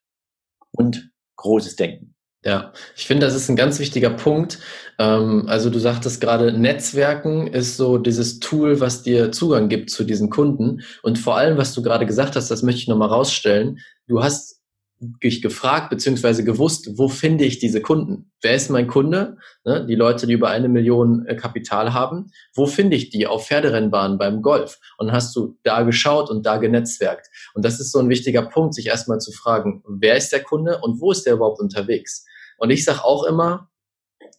[0.73, 2.15] und großes Denken.
[2.43, 4.59] Ja, ich finde, das ist ein ganz wichtiger Punkt.
[4.99, 10.05] Ähm, also du sagtest gerade, Netzwerken ist so dieses Tool, was dir Zugang gibt zu
[10.05, 10.83] diesen Kunden.
[11.03, 13.79] Und vor allem, was du gerade gesagt hast, das möchte ich nochmal rausstellen.
[14.07, 14.64] Du hast
[15.23, 18.33] dich gefragt beziehungsweise gewusst, wo finde ich diese Kunden?
[18.43, 19.39] Wer ist mein Kunde?
[19.65, 22.31] Ne, die Leute, die über eine Million äh, Kapital haben.
[22.55, 23.27] Wo finde ich die?
[23.27, 24.79] Auf Pferderennbahnen beim Golf.
[24.99, 27.29] Und hast du da geschaut und da genetzwerkt.
[27.55, 30.81] Und das ist so ein wichtiger Punkt, sich erstmal zu fragen, wer ist der Kunde
[30.83, 32.25] und wo ist der überhaupt unterwegs?
[32.59, 33.71] Und ich sage auch immer,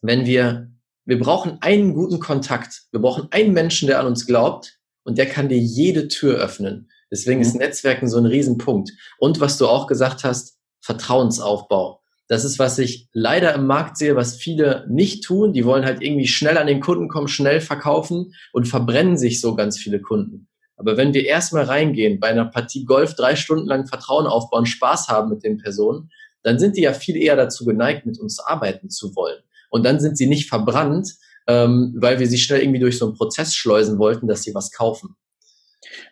[0.01, 0.71] wenn wir,
[1.05, 2.83] wir brauchen einen guten Kontakt.
[2.91, 6.89] Wir brauchen einen Menschen, der an uns glaubt und der kann dir jede Tür öffnen.
[7.11, 7.45] Deswegen mhm.
[7.45, 8.91] ist Netzwerken so ein Riesenpunkt.
[9.19, 10.54] Und was du auch gesagt hast,
[10.85, 12.01] Vertrauensaufbau.
[12.27, 15.51] Das ist, was ich leider im Markt sehe, was viele nicht tun.
[15.51, 19.55] Die wollen halt irgendwie schnell an den Kunden kommen, schnell verkaufen und verbrennen sich so
[19.55, 20.47] ganz viele Kunden.
[20.77, 25.07] Aber wenn wir erstmal reingehen, bei einer Partie Golf drei Stunden lang Vertrauen aufbauen, Spaß
[25.07, 26.11] haben mit den Personen,
[26.43, 29.41] dann sind die ja viel eher dazu geneigt, mit uns arbeiten zu wollen.
[29.69, 31.15] Und dann sind sie nicht verbrannt,
[31.47, 34.71] ähm, weil wir sie schnell irgendwie durch so einen Prozess schleusen wollten, dass sie was
[34.71, 35.15] kaufen.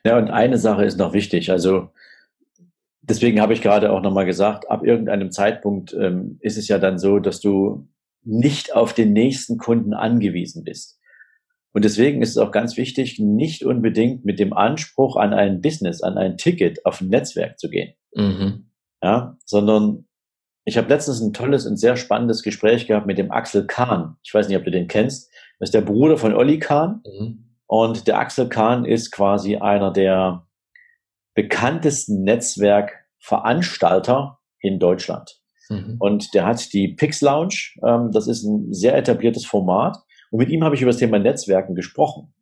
[0.03, 1.51] Ja, und eine Sache ist noch wichtig.
[1.51, 1.89] Also
[3.03, 6.97] deswegen habe ich gerade auch nochmal gesagt, ab irgendeinem Zeitpunkt ähm, ist es ja dann
[6.97, 7.87] so, dass du
[8.23, 10.99] nicht auf den nächsten Kunden angewiesen bist.
[11.73, 16.01] Und deswegen ist es auch ganz wichtig, nicht unbedingt mit dem Anspruch an ein Business,
[16.01, 17.93] an ein Ticket auf ein Netzwerk zu gehen.
[18.15, 18.69] Mhm.
[19.01, 20.05] Ja, sondern
[20.65, 24.15] ich habe letztens ein tolles und sehr spannendes Gespräch gehabt mit dem Axel Kahn.
[24.23, 25.29] Ich weiß nicht, ob du den kennst.
[25.59, 27.01] Das ist der Bruder von Olli Kahn.
[27.05, 27.43] Mhm.
[27.65, 30.45] Und der Axel Kahn ist quasi einer der
[31.33, 35.39] bekanntesten Netzwerkveranstalter in Deutschland.
[35.69, 35.95] Mhm.
[35.99, 37.71] Und der hat die Pix Lounge.
[37.85, 39.97] Ähm, das ist ein sehr etabliertes Format.
[40.31, 42.33] Und mit ihm habe ich über das Thema Netzwerken gesprochen.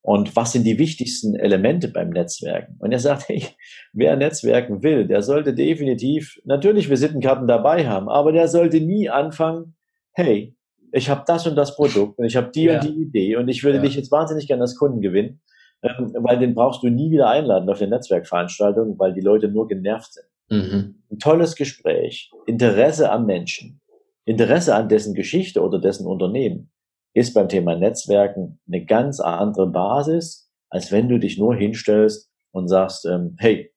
[0.00, 2.76] Und was sind die wichtigsten Elemente beim Netzwerken?
[2.80, 3.46] Und er sagt, hey,
[3.92, 9.76] wer Netzwerken will, der sollte definitiv natürlich Visitenkarten dabei haben, aber der sollte nie anfangen,
[10.12, 10.56] hey,
[10.92, 12.74] ich habe das und das Produkt und ich habe die ja.
[12.74, 13.84] und die Idee und ich würde ja.
[13.84, 15.40] dich jetzt wahnsinnig gerne als Kunden gewinnen,
[15.82, 19.66] ähm, weil den brauchst du nie wieder einladen auf eine Netzwerkveranstaltung, weil die Leute nur
[19.66, 20.26] genervt sind.
[20.48, 21.02] Mhm.
[21.10, 23.80] Ein tolles Gespräch, Interesse am Menschen,
[24.24, 26.70] Interesse an dessen Geschichte oder dessen Unternehmen
[27.14, 32.68] ist beim Thema Netzwerken eine ganz andere Basis, als wenn du dich nur hinstellst und
[32.68, 33.72] sagst, ähm, hey,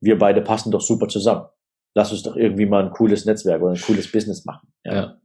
[0.00, 1.46] wir beide passen doch super zusammen.
[1.94, 4.72] Lass uns doch irgendwie mal ein cooles Netzwerk oder ein cooles Business machen.
[4.84, 4.94] Ja.
[4.94, 5.20] ja.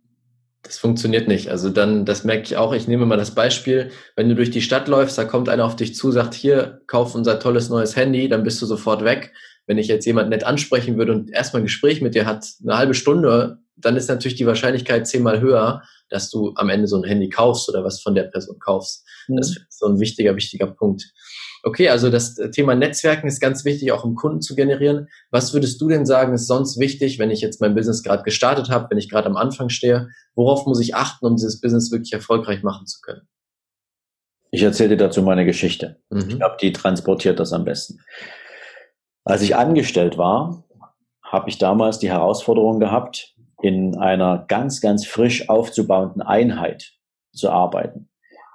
[0.63, 1.49] Das funktioniert nicht.
[1.49, 2.73] Also dann, das merke ich auch.
[2.73, 5.75] Ich nehme mal das Beispiel, wenn du durch die Stadt läufst, da kommt einer auf
[5.75, 9.33] dich zu, sagt, hier, kauf unser tolles neues Handy, dann bist du sofort weg.
[9.65, 12.77] Wenn ich jetzt jemand nett ansprechen würde und erstmal ein Gespräch mit dir hat, eine
[12.77, 17.03] halbe Stunde, dann ist natürlich die Wahrscheinlichkeit zehnmal höher, dass du am Ende so ein
[17.03, 19.05] Handy kaufst oder was von der Person kaufst.
[19.27, 19.37] Mhm.
[19.37, 21.11] Das ist so ein wichtiger, wichtiger Punkt.
[21.63, 25.07] Okay, also das Thema Netzwerken ist ganz wichtig, auch um Kunden zu generieren.
[25.31, 28.69] Was würdest du denn sagen, ist sonst wichtig, wenn ich jetzt mein Business gerade gestartet
[28.69, 30.09] habe, wenn ich gerade am Anfang stehe?
[30.35, 33.27] Worauf muss ich achten, um dieses Business wirklich erfolgreich machen zu können?
[34.51, 36.01] Ich erzähle dir dazu meine Geschichte.
[36.09, 36.25] Mhm.
[36.27, 37.99] Ich glaube, die transportiert das am besten.
[39.25, 40.63] Als ich angestellt war,
[41.23, 46.91] habe ich damals die Herausforderung gehabt, in einer ganz, ganz frisch aufzubauenden Einheit
[47.31, 48.09] zu arbeiten.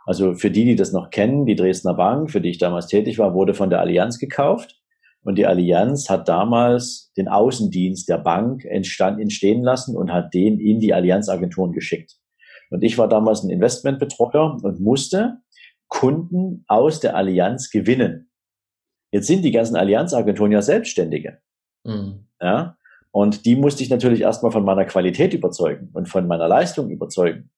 [0.05, 3.19] Also für die, die das noch kennen, die Dresdner Bank, für die ich damals tätig
[3.19, 4.77] war, wurde von der Allianz gekauft.
[5.23, 10.61] Und die Allianz hat damals den Außendienst der Bank entstand, entstehen lassen und hat den
[10.61, 12.17] in die Allianzagenturen geschickt.
[12.71, 15.39] Und ich war damals ein Investmentbetreuer und musste
[15.89, 18.28] Kunden aus der Allianz gewinnen.
[19.11, 21.39] Jetzt sind die ganzen Allianzagenturen ja Selbstständige.
[21.85, 22.27] Mhm.
[22.41, 22.77] Ja?
[23.11, 27.51] Und die musste ich natürlich erstmal von meiner Qualität überzeugen und von meiner Leistung überzeugen.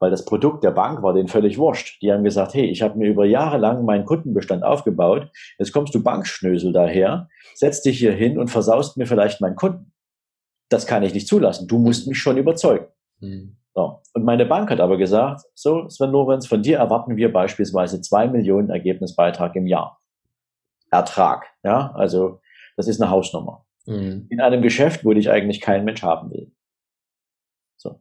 [0.00, 2.02] Weil das Produkt der Bank war denen völlig wurscht.
[2.02, 5.30] Die haben gesagt, hey, ich habe mir über Jahre lang meinen Kundenbestand aufgebaut.
[5.58, 9.92] Jetzt kommst du Bankschnösel daher, setzt dich hier hin und versaust mir vielleicht meinen Kunden.
[10.68, 11.68] Das kann ich nicht zulassen.
[11.68, 12.86] Du musst mich schon überzeugen.
[13.20, 13.56] Mhm.
[13.74, 14.00] So.
[14.14, 18.26] Und meine Bank hat aber gesagt, so, Sven Lorenz, von dir erwarten wir beispielsweise zwei
[18.26, 20.00] Millionen Ergebnisbeitrag im Jahr.
[20.94, 21.46] Ertrag.
[21.62, 22.40] Ja, also
[22.76, 23.66] das ist eine Hausnummer.
[23.86, 24.26] Mhm.
[24.30, 26.52] In einem Geschäft, wo dich eigentlich kein Mensch haben will.
[27.76, 28.00] So.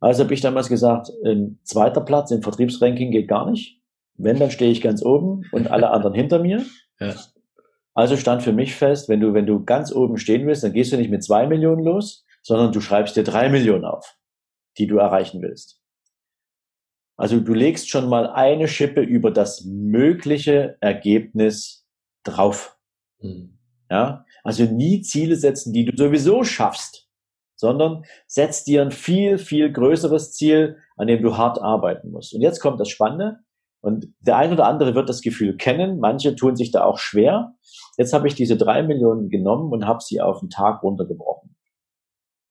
[0.00, 3.80] Also habe ich damals gesagt, ein zweiter Platz im Vertriebsranking geht gar nicht.
[4.14, 6.64] Wenn, dann stehe ich ganz oben und alle anderen hinter mir.
[7.00, 7.16] Ja.
[7.94, 10.92] Also stand für mich fest, wenn du, wenn du ganz oben stehen willst, dann gehst
[10.92, 14.16] du nicht mit zwei Millionen los, sondern du schreibst dir drei Millionen auf,
[14.78, 15.82] die du erreichen willst.
[17.16, 21.81] Also du legst schon mal eine Schippe über das mögliche Ergebnis
[22.24, 22.78] drauf.
[23.20, 23.58] Mhm.
[23.90, 27.08] Ja, also nie Ziele setzen, die du sowieso schaffst,
[27.56, 32.34] sondern setz dir ein viel, viel größeres Ziel, an dem du hart arbeiten musst.
[32.34, 33.40] Und jetzt kommt das Spannende.
[33.82, 35.98] Und der ein oder andere wird das Gefühl kennen.
[35.98, 37.54] Manche tun sich da auch schwer.
[37.98, 41.56] Jetzt habe ich diese drei Millionen genommen und habe sie auf den Tag runtergebrochen.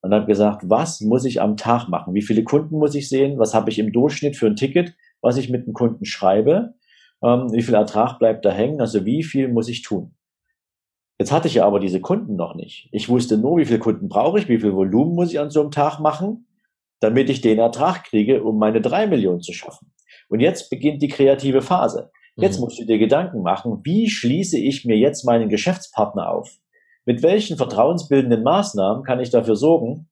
[0.02, 2.14] Und habe gesagt, was muss ich am Tag machen?
[2.14, 3.38] Wie viele Kunden muss ich sehen?
[3.38, 6.74] Was habe ich im Durchschnitt für ein Ticket, was ich mit dem Kunden schreibe?
[7.22, 8.80] Ähm, wie viel Ertrag bleibt da hängen?
[8.80, 10.14] Also wie viel muss ich tun?
[11.18, 12.88] Jetzt hatte ich ja aber diese Kunden noch nicht.
[12.90, 15.60] Ich wusste nur, wie viele Kunden brauche ich, wie viel Volumen muss ich an so
[15.60, 16.48] einem Tag machen,
[17.00, 19.92] damit ich den Ertrag kriege, um meine drei Millionen zu schaffen.
[20.28, 22.10] Und jetzt beginnt die kreative Phase.
[22.36, 22.64] Jetzt mhm.
[22.64, 26.50] musst du dir Gedanken machen, wie schließe ich mir jetzt meinen Geschäftspartner auf?
[27.04, 30.08] Mit welchen vertrauensbildenden Maßnahmen kann ich dafür sorgen,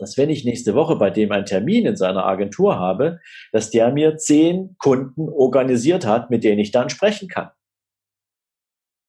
[0.00, 3.20] dass wenn ich nächste Woche bei dem einen Termin in seiner Agentur habe,
[3.52, 7.50] dass der mir zehn Kunden organisiert hat, mit denen ich dann sprechen kann.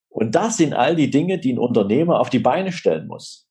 [0.10, 3.48] Und das sind all die Dinge, die ein Unternehmer auf die Beine stellen muss.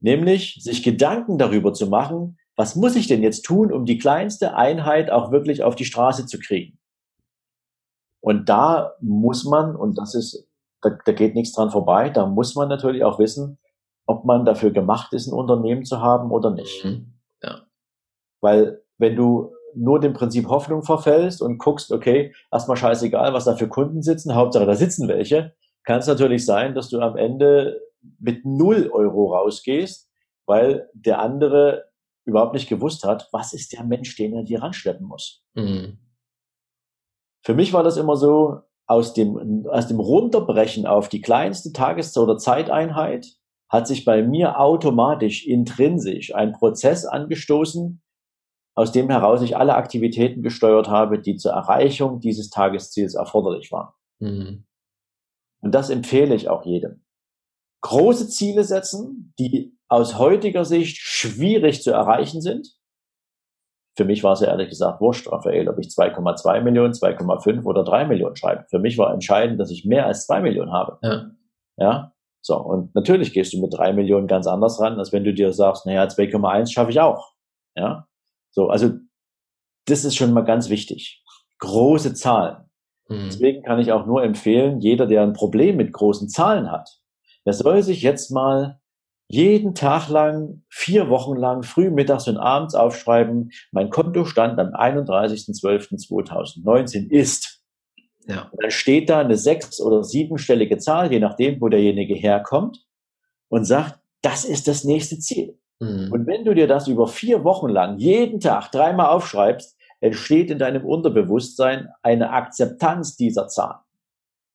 [0.00, 4.56] Nämlich sich Gedanken darüber zu machen, was muss ich denn jetzt tun, um die kleinste
[4.56, 6.78] Einheit auch wirklich auf die Straße zu kriegen?
[8.20, 10.48] Und da muss man, und das ist
[10.84, 12.10] da, da geht nichts dran vorbei.
[12.10, 13.58] Da muss man natürlich auch wissen,
[14.06, 16.84] ob man dafür gemacht ist, ein Unternehmen zu haben oder nicht.
[16.84, 17.14] Mhm.
[17.42, 17.62] Ja.
[18.40, 23.56] Weil wenn du nur dem Prinzip Hoffnung verfällst und guckst, okay, erstmal scheißegal, was da
[23.56, 27.80] für Kunden sitzen, Hauptsache da sitzen welche, kann es natürlich sein, dass du am Ende
[28.18, 30.10] mit null Euro rausgehst,
[30.46, 31.84] weil der andere
[32.24, 35.42] überhaupt nicht gewusst hat, was ist der Mensch, den er dir ranschleppen muss.
[35.54, 35.98] Mhm.
[37.42, 42.16] Für mich war das immer so, aus dem, aus dem Runterbrechen auf die kleinste Tages-
[42.16, 43.26] oder Zeiteinheit
[43.68, 48.02] hat sich bei mir automatisch intrinsisch ein Prozess angestoßen,
[48.76, 53.92] aus dem heraus ich alle Aktivitäten gesteuert habe, die zur Erreichung dieses Tagesziels erforderlich waren.
[54.20, 54.66] Mhm.
[55.60, 57.04] Und das empfehle ich auch jedem.
[57.82, 62.76] Große Ziele setzen, die aus heutiger Sicht schwierig zu erreichen sind,
[63.96, 67.84] für mich war es ja ehrlich gesagt wurscht, Raphael, ob ich 2,2 Millionen, 2,5 oder
[67.84, 68.66] 3 Millionen schreibe.
[68.68, 70.98] Für mich war entscheidend, dass ich mehr als 2 Millionen habe.
[71.02, 71.30] Ja.
[71.76, 72.13] ja.
[72.46, 75.54] So, und natürlich gehst du mit 3 Millionen ganz anders ran, als wenn du dir
[75.54, 77.32] sagst, naja, 2,1 schaffe ich auch.
[77.74, 78.06] Ja.
[78.50, 78.90] So, also
[79.86, 81.24] das ist schon mal ganz wichtig.
[81.58, 82.68] Große Zahlen.
[83.08, 83.28] Mhm.
[83.30, 87.00] Deswegen kann ich auch nur empfehlen, jeder, der ein Problem mit großen Zahlen hat,
[87.46, 88.78] der soll sich jetzt mal
[89.28, 97.10] jeden Tag lang, vier Wochen lang, früh, mittags und abends aufschreiben, mein Kontostand am 31.12.2019
[97.10, 97.53] ist.
[98.26, 98.48] Ja.
[98.50, 102.86] Und dann steht da eine sechs- oder siebenstellige Zahl, je nachdem, wo derjenige herkommt,
[103.48, 105.58] und sagt, das ist das nächste Ziel.
[105.80, 106.10] Mhm.
[106.10, 110.58] Und wenn du dir das über vier Wochen lang jeden Tag dreimal aufschreibst, entsteht in
[110.58, 113.80] deinem Unterbewusstsein eine Akzeptanz dieser Zahl.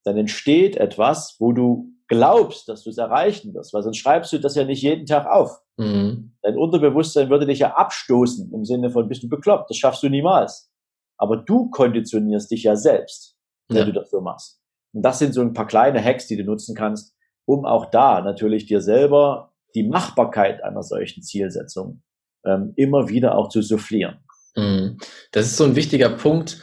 [0.03, 4.39] Dann entsteht etwas, wo du glaubst, dass du es erreichen wirst, weil sonst schreibst du
[4.39, 5.61] das ja nicht jeden Tag auf.
[5.77, 6.33] Mhm.
[6.41, 10.09] Dein Unterbewusstsein würde dich ja abstoßen im Sinne von, bist du bekloppt, das schaffst du
[10.09, 10.71] niemals.
[11.17, 13.35] Aber du konditionierst dich ja selbst,
[13.69, 13.85] wenn ja.
[13.85, 14.59] du das so machst.
[14.93, 18.21] Und das sind so ein paar kleine Hacks, die du nutzen kannst, um auch da
[18.21, 22.01] natürlich dir selber die Machbarkeit einer solchen Zielsetzung
[22.45, 24.19] ähm, immer wieder auch zu soufflieren.
[24.55, 24.97] Mhm.
[25.31, 26.59] Das ist so ein wichtiger Punkt,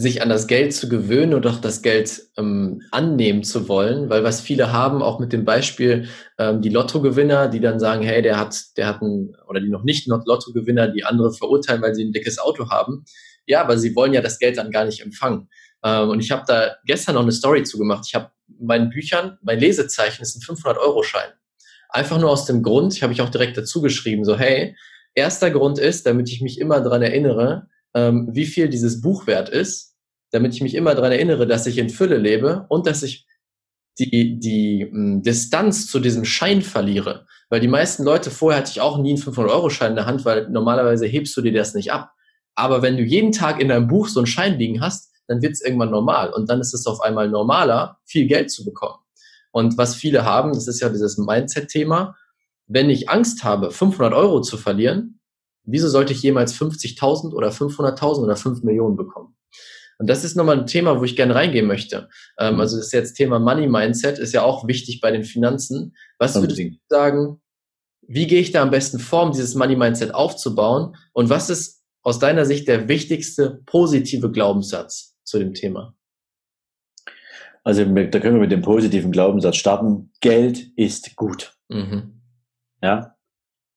[0.00, 4.22] sich an das Geld zu gewöhnen und auch das Geld ähm, annehmen zu wollen, weil
[4.22, 8.38] was viele haben, auch mit dem Beispiel ähm, die Lottogewinner, die dann sagen, hey, der
[8.38, 12.12] hat, der hat ein, oder die noch nicht Lottogewinner, die andere verurteilen, weil sie ein
[12.12, 13.04] dickes Auto haben.
[13.46, 15.48] Ja, aber sie wollen ja das Geld dann gar nicht empfangen.
[15.84, 18.04] Ähm, und ich habe da gestern noch eine Story zugemacht.
[18.06, 21.30] Ich habe meinen Büchern, mein Lesezeichen ist ein 500-Euro-Schein.
[21.90, 24.76] Einfach nur aus dem Grund, ich habe ich auch direkt dazu geschrieben, so hey,
[25.14, 29.48] erster Grund ist, damit ich mich immer dran erinnere, ähm, wie viel dieses Buch wert
[29.48, 29.94] ist,
[30.30, 33.26] damit ich mich immer daran erinnere, dass ich in Fülle lebe und dass ich
[33.98, 37.26] die, die m, hm, Distanz zu diesem Schein verliere.
[37.48, 40.48] Weil die meisten Leute, vorher hatte ich auch nie einen 500-Euro-Schein in der Hand, weil
[40.50, 42.12] normalerweise hebst du dir das nicht ab.
[42.54, 45.52] Aber wenn du jeden Tag in deinem Buch so einen Schein liegen hast, dann wird
[45.52, 46.32] es irgendwann normal.
[46.32, 48.98] Und dann ist es auf einmal normaler, viel Geld zu bekommen.
[49.52, 52.16] Und was viele haben, das ist ja dieses Mindset-Thema,
[52.66, 55.20] wenn ich Angst habe, 500 Euro zu verlieren,
[55.64, 59.36] wieso sollte ich jemals 50.000 oder 500.000 oder 5 Millionen bekommen?
[59.98, 62.08] Und das ist nochmal ein Thema, wo ich gerne reingehen möchte.
[62.38, 62.60] Ähm, mhm.
[62.60, 65.96] also das ist jetzt Thema Money Mindset, ist ja auch wichtig bei den Finanzen.
[66.18, 67.40] Was würdest du sagen,
[68.06, 70.94] wie gehe ich da am besten vor, um dieses Money Mindset aufzubauen?
[71.12, 75.94] Und was ist aus deiner Sicht der wichtigste positive Glaubenssatz zu dem Thema?
[77.64, 80.10] Also da können wir mit dem positiven Glaubenssatz starten.
[80.20, 81.54] Geld ist gut.
[81.68, 82.22] Mhm.
[82.82, 83.14] Ja.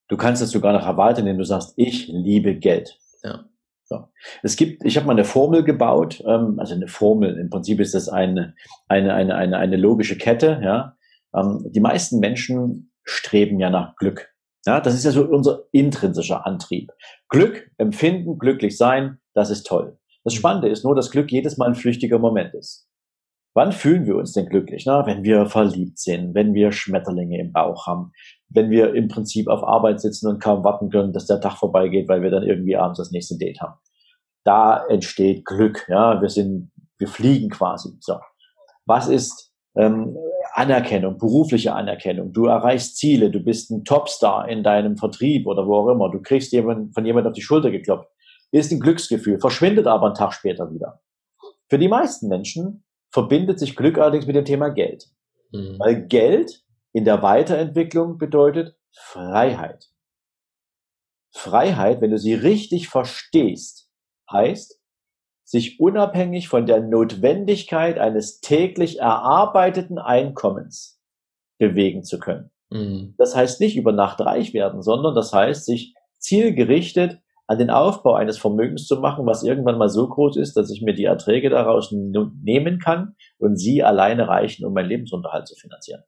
[0.08, 2.98] Du kannst das sogar noch erweitern, indem du sagst, ich liebe Geld.
[3.24, 3.46] Ja.
[3.84, 4.08] So.
[4.44, 7.94] Es gibt, ich habe mal eine Formel gebaut, ähm, also eine Formel, im Prinzip ist
[7.94, 8.56] das eine,
[8.88, 10.96] eine, eine, eine, eine logische Kette, ja.
[11.36, 14.34] Ähm, die meisten Menschen streben ja nach Glück.
[14.66, 16.92] Ja, das ist ja so unser intrinsischer Antrieb.
[17.28, 19.98] Glück, empfinden, glücklich sein, das ist toll.
[20.24, 20.34] Das.
[20.34, 22.88] Spannende ist nur, dass Glück jedes Mal ein flüchtiger Moment ist.
[23.54, 24.86] Wann fühlen wir uns denn glücklich?
[24.86, 28.14] Na, wenn wir verliebt sind, wenn wir Schmetterlinge im Bauch haben,
[28.48, 32.08] wenn wir im Prinzip auf Arbeit sitzen und kaum warten können, dass der Tag vorbeigeht,
[32.08, 33.78] weil wir dann irgendwie abends das nächste Date haben.
[34.46, 35.86] Da entsteht Glück.
[35.90, 37.90] Ja, wir sind, wir fliegen quasi.
[38.00, 38.20] So.
[38.86, 40.18] Was ist ähm,
[40.54, 42.32] Anerkennung, berufliche Anerkennung?
[42.32, 46.10] Du erreichst Ziele, du bist ein Topstar in deinem Vertrieb oder wo auch immer.
[46.10, 48.10] Du kriegst jemand, von jemandem auf die Schulter geklopft.
[48.52, 51.02] Ist ein Glücksgefühl, verschwindet aber einen Tag später wieder.
[51.70, 55.10] Für die meisten Menschen verbindet sich Glück allerdings mit dem Thema Geld.
[55.52, 55.78] Mhm.
[55.80, 59.90] Weil Geld in der Weiterentwicklung bedeutet Freiheit.
[61.34, 63.90] Freiheit, wenn du sie richtig verstehst,
[64.30, 64.82] heißt,
[65.46, 71.02] sich unabhängig von der Notwendigkeit eines täglich erarbeiteten Einkommens
[71.58, 72.52] bewegen zu können.
[72.70, 73.16] Mhm.
[73.18, 77.21] Das heißt nicht über Nacht reich werden, sondern das heißt, sich zielgerichtet
[77.52, 80.82] an den Aufbau eines Vermögens zu machen, was irgendwann mal so groß ist, dass ich
[80.82, 86.02] mir die Erträge daraus nehmen kann und sie alleine reichen, um meinen Lebensunterhalt zu finanzieren.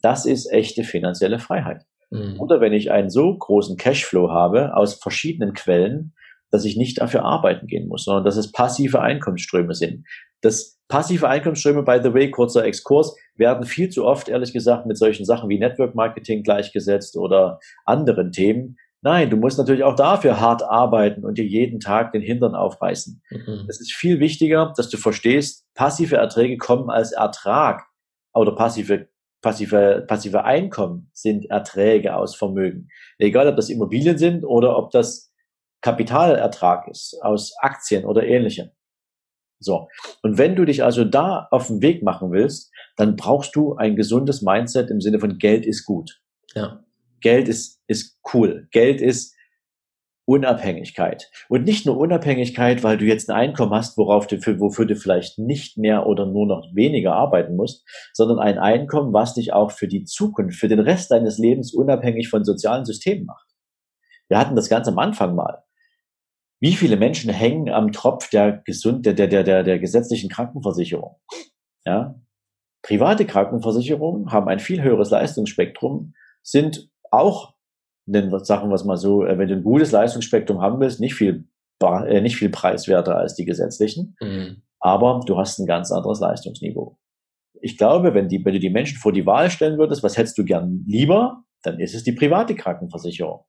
[0.00, 1.82] Das ist echte finanzielle Freiheit.
[2.10, 2.38] Mhm.
[2.38, 6.14] Oder wenn ich einen so großen Cashflow habe aus verschiedenen Quellen,
[6.52, 10.06] dass ich nicht dafür arbeiten gehen muss, sondern dass es passive Einkommensströme sind.
[10.40, 14.96] Das passive Einkommensströme, by the way, kurzer Exkurs, werden viel zu oft, ehrlich gesagt, mit
[14.96, 20.40] solchen Sachen wie Network Marketing gleichgesetzt oder anderen Themen, Nein, du musst natürlich auch dafür
[20.40, 23.22] hart arbeiten und dir jeden Tag den Hintern aufreißen.
[23.30, 23.66] Mhm.
[23.68, 27.86] Es ist viel wichtiger, dass du verstehst, passive Erträge kommen als Ertrag
[28.34, 29.06] oder passive,
[29.42, 32.88] passive, passive Einkommen sind Erträge aus Vermögen.
[33.18, 35.32] Egal, ob das Immobilien sind oder ob das
[35.82, 38.70] Kapitalertrag ist aus Aktien oder ähnlichem.
[39.60, 39.86] So.
[40.22, 43.94] Und wenn du dich also da auf den Weg machen willst, dann brauchst du ein
[43.94, 46.20] gesundes Mindset im Sinne von Geld ist gut.
[46.56, 46.82] Ja.
[47.20, 48.68] Geld ist, ist cool.
[48.70, 49.36] Geld ist
[50.26, 51.30] Unabhängigkeit.
[51.48, 54.96] Und nicht nur Unabhängigkeit, weil du jetzt ein Einkommen hast, worauf du, für, wofür du
[54.96, 59.70] vielleicht nicht mehr oder nur noch weniger arbeiten musst, sondern ein Einkommen, was dich auch
[59.70, 63.46] für die Zukunft, für den Rest deines Lebens unabhängig von sozialen Systemen macht.
[64.28, 65.62] Wir hatten das ganz am Anfang mal.
[66.58, 71.16] Wie viele Menschen hängen am Tropf der gesund, der, der, der, der, der gesetzlichen Krankenversicherung?
[71.84, 72.20] Ja.
[72.82, 77.54] Private Krankenversicherungen haben ein viel höheres Leistungsspektrum, sind auch,
[78.06, 81.14] denn sagen wir es mal so, äh, wenn du ein gutes Leistungsspektrum haben willst, nicht
[81.14, 81.48] viel,
[81.82, 84.62] äh, nicht viel preiswerter als die gesetzlichen, mhm.
[84.80, 86.98] aber du hast ein ganz anderes Leistungsniveau.
[87.60, 90.38] Ich glaube, wenn, die, wenn du die Menschen vor die Wahl stellen würdest, was hättest
[90.38, 93.44] du gern lieber, dann ist es die private Krankenversicherung.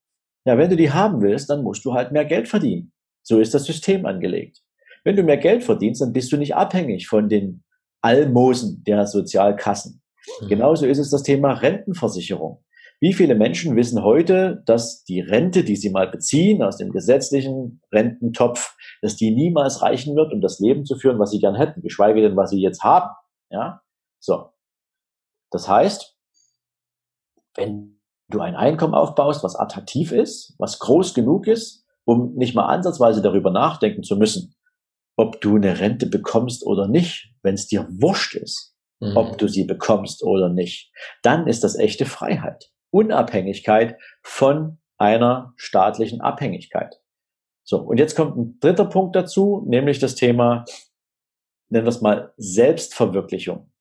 [0.45, 2.93] Ja, wenn du die haben willst, dann musst du halt mehr Geld verdienen.
[3.21, 4.61] So ist das System angelegt.
[5.03, 7.63] Wenn du mehr Geld verdienst, dann bist du nicht abhängig von den
[8.01, 10.01] Almosen der Sozialkassen.
[10.41, 10.47] Mhm.
[10.47, 12.63] Genauso ist es das Thema Rentenversicherung.
[12.99, 17.81] Wie viele Menschen wissen heute, dass die Rente, die sie mal beziehen aus dem gesetzlichen
[17.91, 21.81] Rententopf, dass die niemals reichen wird, um das Leben zu führen, was sie gern hätten,
[21.81, 23.09] geschweige denn, was sie jetzt haben?
[23.51, 23.81] Ja,
[24.19, 24.49] so.
[25.51, 26.17] Das heißt,
[27.55, 32.65] wenn du ein Einkommen aufbaust, was attraktiv ist, was groß genug ist, um nicht mal
[32.65, 34.55] ansatzweise darüber nachdenken zu müssen,
[35.17, 39.17] ob du eine Rente bekommst oder nicht, wenn es dir wurscht ist, mhm.
[39.17, 42.71] ob du sie bekommst oder nicht, dann ist das echte Freiheit.
[42.91, 46.99] Unabhängigkeit von einer staatlichen Abhängigkeit.
[47.63, 50.63] So, und jetzt kommt ein dritter Punkt dazu, nämlich das Thema,
[51.69, 53.71] nennen wir es mal, Selbstverwirklichung.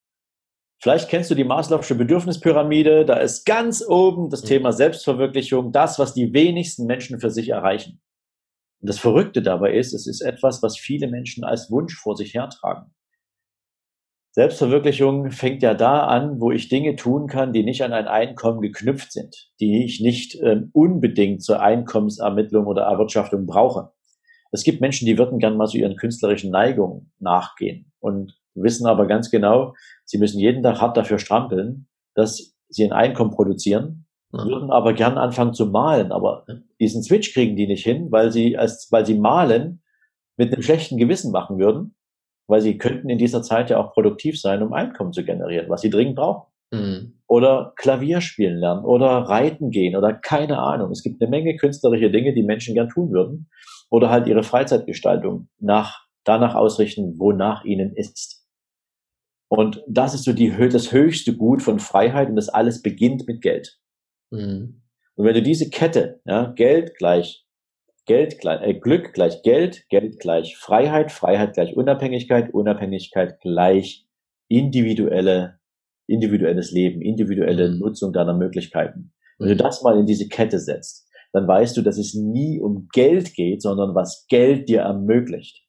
[0.82, 4.48] Vielleicht kennst du die Maslow'sche Bedürfnispyramide, da ist ganz oben das mhm.
[4.48, 8.02] Thema Selbstverwirklichung, das, was die wenigsten Menschen für sich erreichen.
[8.80, 12.34] Und das Verrückte dabei ist, es ist etwas, was viele Menschen als Wunsch vor sich
[12.34, 12.92] hertragen.
[14.36, 18.60] Selbstverwirklichung fängt ja da an, wo ich Dinge tun kann, die nicht an ein Einkommen
[18.60, 23.92] geknüpft sind, die ich nicht äh, unbedingt zur Einkommensermittlung oder Erwirtschaftung brauche.
[24.52, 29.06] Es gibt Menschen, die würden gern mal so ihren künstlerischen Neigungen nachgehen und wissen aber
[29.06, 29.72] ganz genau,
[30.04, 35.16] sie müssen jeden Tag hart dafür strampeln, dass sie ein Einkommen produzieren, würden aber gern
[35.16, 36.44] anfangen zu malen, aber
[36.78, 39.82] diesen Switch kriegen die nicht hin, weil sie als, weil sie malen
[40.36, 41.96] mit einem schlechten Gewissen machen würden
[42.46, 45.80] weil sie könnten in dieser Zeit ja auch produktiv sein, um Einkommen zu generieren, was
[45.80, 46.50] sie dringend brauchen.
[46.72, 47.14] Mhm.
[47.28, 50.90] Oder Klavier spielen lernen oder reiten gehen oder keine Ahnung.
[50.90, 53.48] Es gibt eine Menge künstlerische Dinge, die Menschen gern tun würden.
[53.88, 58.44] Oder halt ihre Freizeitgestaltung nach, danach ausrichten, wonach ihnen ist.
[59.48, 63.42] Und das ist so die, das höchste Gut von Freiheit und das alles beginnt mit
[63.42, 63.78] Geld.
[64.30, 64.82] Mhm.
[65.14, 67.45] Und wenn du diese Kette, ja, Geld gleich
[68.06, 74.06] Geld gleich, äh, Glück gleich Geld, Geld gleich Freiheit, Freiheit gleich Unabhängigkeit, Unabhängigkeit gleich
[74.48, 75.58] individuelle,
[76.06, 77.78] individuelles Leben, individuelle mhm.
[77.78, 79.12] Nutzung deiner Möglichkeiten.
[79.38, 79.58] Wenn du mhm.
[79.58, 83.60] das mal in diese Kette setzt, dann weißt du, dass es nie um Geld geht,
[83.60, 85.62] sondern was Geld dir ermöglicht.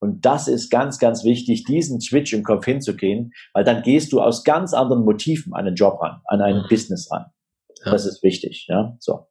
[0.00, 4.20] Und das ist ganz, ganz wichtig, diesen Switch im Kopf hinzugehen, weil dann gehst du
[4.20, 6.66] aus ganz anderen Motiven an einen Job ran, an ein mhm.
[6.70, 7.26] Business ran.
[7.84, 7.90] Ja.
[7.92, 8.96] Das ist wichtig, ja.
[9.00, 9.26] So.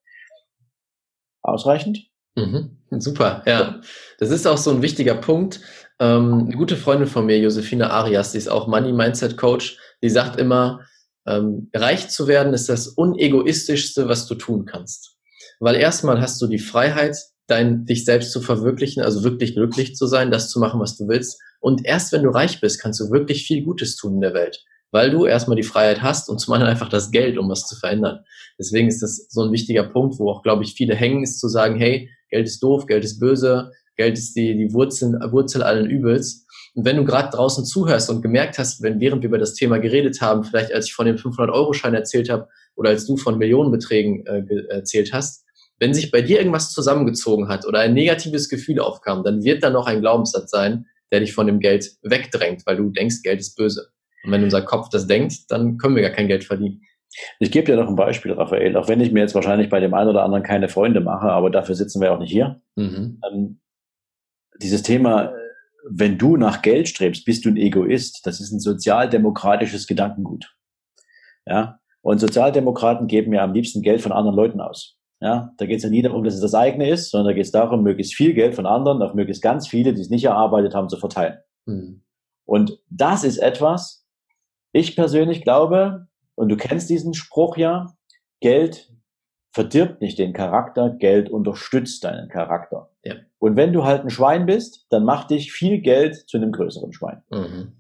[1.41, 2.09] Ausreichend?
[2.37, 2.77] Mhm.
[2.99, 3.81] Super, ja.
[4.19, 5.59] Das ist auch so ein wichtiger Punkt.
[5.99, 10.09] Ähm, eine gute Freundin von mir, Josefina Arias, die ist auch Money Mindset Coach, die
[10.09, 10.81] sagt immer,
[11.25, 15.17] ähm, reich zu werden ist das unegoistischste, was du tun kannst.
[15.59, 17.17] Weil erstmal hast du die Freiheit,
[17.47, 21.07] dein, dich selbst zu verwirklichen, also wirklich glücklich zu sein, das zu machen, was du
[21.07, 21.41] willst.
[21.59, 24.63] Und erst wenn du reich bist, kannst du wirklich viel Gutes tun in der Welt,
[24.91, 27.75] weil du erstmal die Freiheit hast und zum anderen einfach das Geld, um was zu
[27.75, 28.19] verändern.
[28.59, 31.47] Deswegen ist das so ein wichtiger Punkt, wo auch, glaube ich, viele hängen, ist zu
[31.47, 35.89] sagen, hey, Geld ist doof, Geld ist böse, Geld ist die, die Wurzel, Wurzel allen
[35.89, 36.45] Übels.
[36.75, 39.79] Und wenn du gerade draußen zuhörst und gemerkt hast, wenn während wir über das Thema
[39.79, 44.25] geredet haben, vielleicht als ich von dem 500-Euro-Schein erzählt habe oder als du von Millionenbeträgen
[44.27, 45.43] äh, erzählt hast,
[45.79, 49.69] wenn sich bei dir irgendwas zusammengezogen hat oder ein negatives Gefühl aufkam, dann wird da
[49.69, 53.55] noch ein Glaubenssatz sein, der dich von dem Geld wegdrängt, weil du denkst, Geld ist
[53.55, 53.89] böse.
[54.23, 56.81] Und wenn unser Kopf das denkt, dann können wir gar kein Geld verdienen.
[57.39, 59.93] Ich gebe dir noch ein Beispiel, Raphael, auch wenn ich mir jetzt wahrscheinlich bei dem
[59.93, 62.61] einen oder anderen keine Freunde mache, aber dafür sitzen wir auch nicht hier.
[62.75, 63.21] Mhm.
[63.29, 63.59] Ähm,
[64.61, 65.33] dieses Thema,
[65.89, 68.25] wenn du nach Geld strebst, bist du ein Egoist.
[68.25, 70.53] Das ist ein sozialdemokratisches Gedankengut.
[71.45, 71.79] Ja.
[72.01, 74.97] Und Sozialdemokraten geben ja am liebsten Geld von anderen Leuten aus.
[75.19, 77.45] Ja, da geht es ja nie darum, dass es das eigene ist, sondern da geht
[77.45, 80.75] es darum, möglichst viel Geld von anderen auf möglichst ganz viele, die es nicht erarbeitet
[80.75, 81.39] haben, zu verteilen.
[81.65, 82.03] Mhm.
[82.45, 84.05] Und das ist etwas,
[84.73, 86.06] ich persönlich glaube,
[86.37, 87.93] und du kennst diesen Spruch ja,
[88.39, 88.93] Geld
[89.51, 92.91] verdirbt nicht den Charakter, Geld unterstützt deinen Charakter.
[93.03, 93.15] Ja.
[93.39, 96.93] Und wenn du halt ein Schwein bist, dann mach dich viel Geld zu einem größeren
[96.93, 97.23] Schwein.
[97.31, 97.73] Mhm.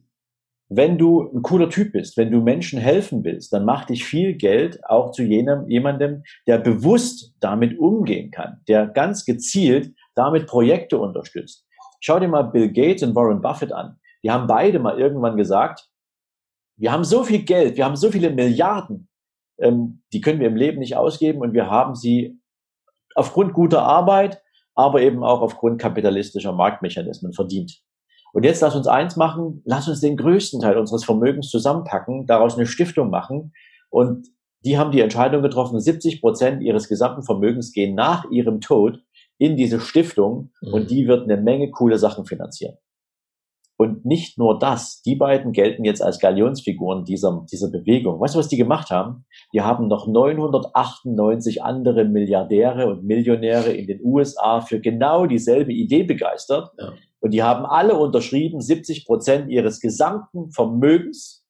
[0.69, 4.33] Wenn du ein cooler Typ bist, wenn du Menschen helfen willst, dann mach dich viel
[4.33, 10.97] Geld auch zu jenem, jemandem, der bewusst damit umgehen kann, der ganz gezielt damit Projekte
[10.97, 11.65] unterstützt.
[11.99, 13.99] Schau dir mal Bill Gates und Warren Buffett an.
[14.23, 15.87] Die haben beide mal irgendwann gesagt,
[16.77, 19.09] wir haben so viel Geld, wir haben so viele Milliarden,
[19.59, 22.39] ähm, die können wir im Leben nicht ausgeben und wir haben sie
[23.15, 24.41] aufgrund guter Arbeit,
[24.75, 27.81] aber eben auch aufgrund kapitalistischer Marktmechanismen verdient.
[28.33, 32.55] Und jetzt lass uns eins machen, lass uns den größten Teil unseres Vermögens zusammenpacken, daraus
[32.55, 33.53] eine Stiftung machen
[33.89, 34.27] und
[34.65, 39.01] die haben die Entscheidung getroffen, 70 Prozent ihres gesamten Vermögens gehen nach ihrem Tod
[39.37, 40.73] in diese Stiftung mhm.
[40.73, 42.77] und die wird eine Menge coole Sachen finanzieren.
[43.79, 48.19] Und nicht nur das, die beiden gelten jetzt als Galionsfiguren dieser, dieser Bewegung.
[48.19, 49.25] Weißt du, was die gemacht haben?
[49.53, 56.03] Die haben noch 998 andere Milliardäre und Millionäre in den USA für genau dieselbe Idee
[56.03, 56.71] begeistert.
[56.79, 56.93] Ja.
[57.19, 61.45] Und die haben alle unterschrieben, 70 Prozent ihres gesamten Vermögens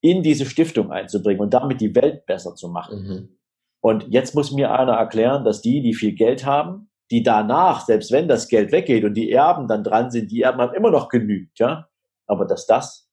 [0.00, 3.02] in diese Stiftung einzubringen und damit die Welt besser zu machen.
[3.02, 3.38] Mhm.
[3.80, 8.10] Und jetzt muss mir einer erklären, dass die, die viel Geld haben, die danach, selbst
[8.10, 11.10] wenn das Geld weggeht und die Erben dann dran sind, die Erben haben immer noch
[11.10, 11.88] genügt, ja.
[12.26, 13.06] Aber dass das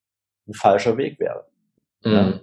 [0.47, 1.45] ein falscher Weg wäre.
[2.05, 2.11] Mhm.
[2.11, 2.41] Ja?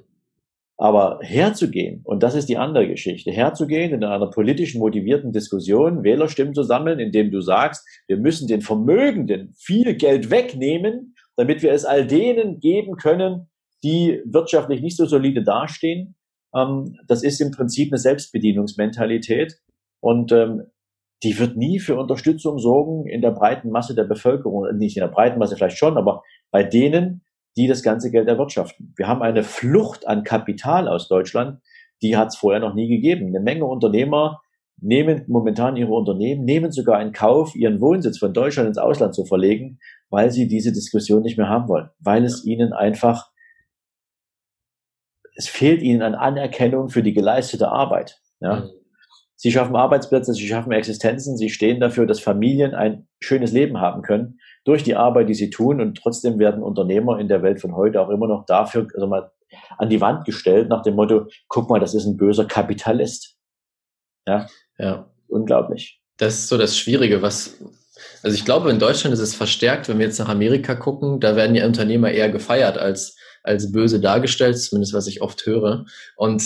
[0.76, 6.52] Aber herzugehen, und das ist die andere Geschichte, herzugehen in einer politisch motivierten Diskussion, Wählerstimmen
[6.52, 11.86] zu sammeln, indem du sagst, wir müssen den Vermögenden viel Geld wegnehmen, damit wir es
[11.86, 13.48] all denen geben können,
[13.82, 16.16] die wirtschaftlich nicht so solide dastehen.
[16.54, 19.54] Ähm, das ist im Prinzip eine Selbstbedienungsmentalität.
[20.00, 20.64] Und ähm,
[21.22, 25.08] die wird nie für Unterstützung sorgen in der breiten Masse der Bevölkerung, nicht in der
[25.08, 27.22] breiten Masse vielleicht schon, aber bei denen,
[27.56, 28.92] die das ganze Geld erwirtschaften.
[28.96, 31.60] Wir haben eine Flucht an Kapital aus Deutschland,
[32.02, 33.28] die hat es vorher noch nie gegeben.
[33.28, 34.40] Eine Menge Unternehmer
[34.78, 39.24] nehmen momentan ihre Unternehmen, nehmen sogar in Kauf, ihren Wohnsitz von Deutschland ins Ausland zu
[39.24, 39.78] verlegen,
[40.10, 43.30] weil sie diese Diskussion nicht mehr haben wollen, weil es ihnen einfach,
[45.34, 48.20] es fehlt ihnen an Anerkennung für die geleistete Arbeit.
[48.40, 48.68] Ja?
[49.36, 54.02] Sie schaffen Arbeitsplätze, sie schaffen Existenzen, sie stehen dafür, dass Familien ein schönes Leben haben
[54.02, 55.80] können durch die Arbeit, die sie tun.
[55.80, 59.30] Und trotzdem werden Unternehmer in der Welt von heute auch immer noch dafür also mal
[59.78, 63.36] an die Wand gestellt nach dem Motto, guck mal, das ist ein böser Kapitalist.
[64.26, 64.46] Ja,
[64.78, 65.08] ja.
[65.28, 66.00] unglaublich.
[66.16, 67.58] Das ist so das Schwierige, was
[68.22, 71.36] Also ich glaube, in Deutschland ist es verstärkt, wenn wir jetzt nach Amerika gucken, da
[71.36, 75.84] werden die Unternehmer eher gefeiert als, als böse dargestellt, zumindest was ich oft höre.
[76.16, 76.42] Und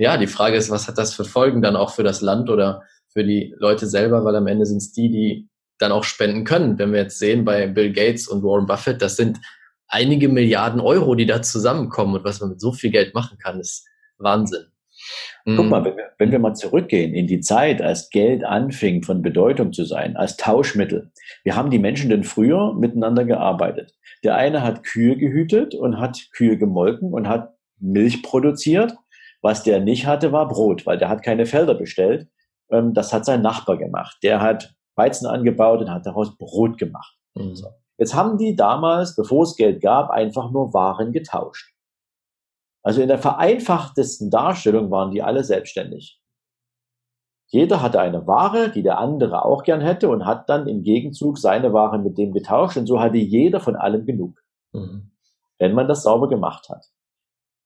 [0.00, 2.82] ja, die Frage ist, was hat das für Folgen dann auch für das Land oder
[3.12, 5.48] für die Leute selber, weil am Ende sind es die, die
[5.78, 6.78] dann auch spenden können.
[6.78, 9.38] Wenn wir jetzt sehen bei Bill Gates und Warren Buffett, das sind
[9.88, 13.60] einige Milliarden Euro, die da zusammenkommen und was man mit so viel Geld machen kann,
[13.60, 13.86] ist
[14.16, 14.64] Wahnsinn.
[15.44, 19.22] Guck mal, wenn wir, wenn wir mal zurückgehen in die Zeit, als Geld anfing von
[19.22, 21.10] Bedeutung zu sein, als Tauschmittel.
[21.44, 23.94] Wir haben die Menschen denn früher miteinander gearbeitet.
[24.24, 28.94] Der eine hat Kühe gehütet und hat Kühe gemolken und hat Milch produziert.
[29.42, 32.28] Was der nicht hatte, war Brot, weil der hat keine Felder bestellt.
[32.70, 34.18] Ähm, das hat sein Nachbar gemacht.
[34.22, 37.16] Der hat Weizen angebaut und hat daraus Brot gemacht.
[37.34, 37.56] Mhm.
[37.56, 37.68] So.
[37.98, 41.74] Jetzt haben die damals, bevor es Geld gab, einfach nur Waren getauscht.
[42.82, 46.18] Also in der vereinfachtesten Darstellung waren die alle selbstständig.
[47.48, 51.36] Jeder hatte eine Ware, die der andere auch gern hätte und hat dann im Gegenzug
[51.36, 54.40] seine Ware mit dem getauscht und so hatte jeder von allem genug,
[54.72, 55.10] mhm.
[55.58, 56.86] wenn man das sauber gemacht hat.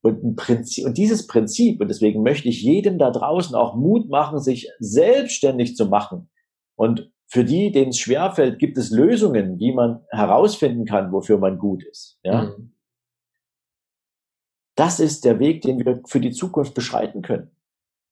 [0.04, 4.10] Und, ein Prinzip, und dieses Prinzip, und deswegen möchte ich jedem da draußen auch Mut
[4.10, 6.28] machen, sich selbstständig zu machen.
[6.76, 11.58] Und für die, denen es schwerfällt, gibt es Lösungen, wie man herausfinden kann, wofür man
[11.58, 12.18] gut ist.
[12.22, 12.42] Ja?
[12.42, 12.74] Mhm.
[14.76, 17.50] Das ist der Weg, den wir für die Zukunft beschreiten können.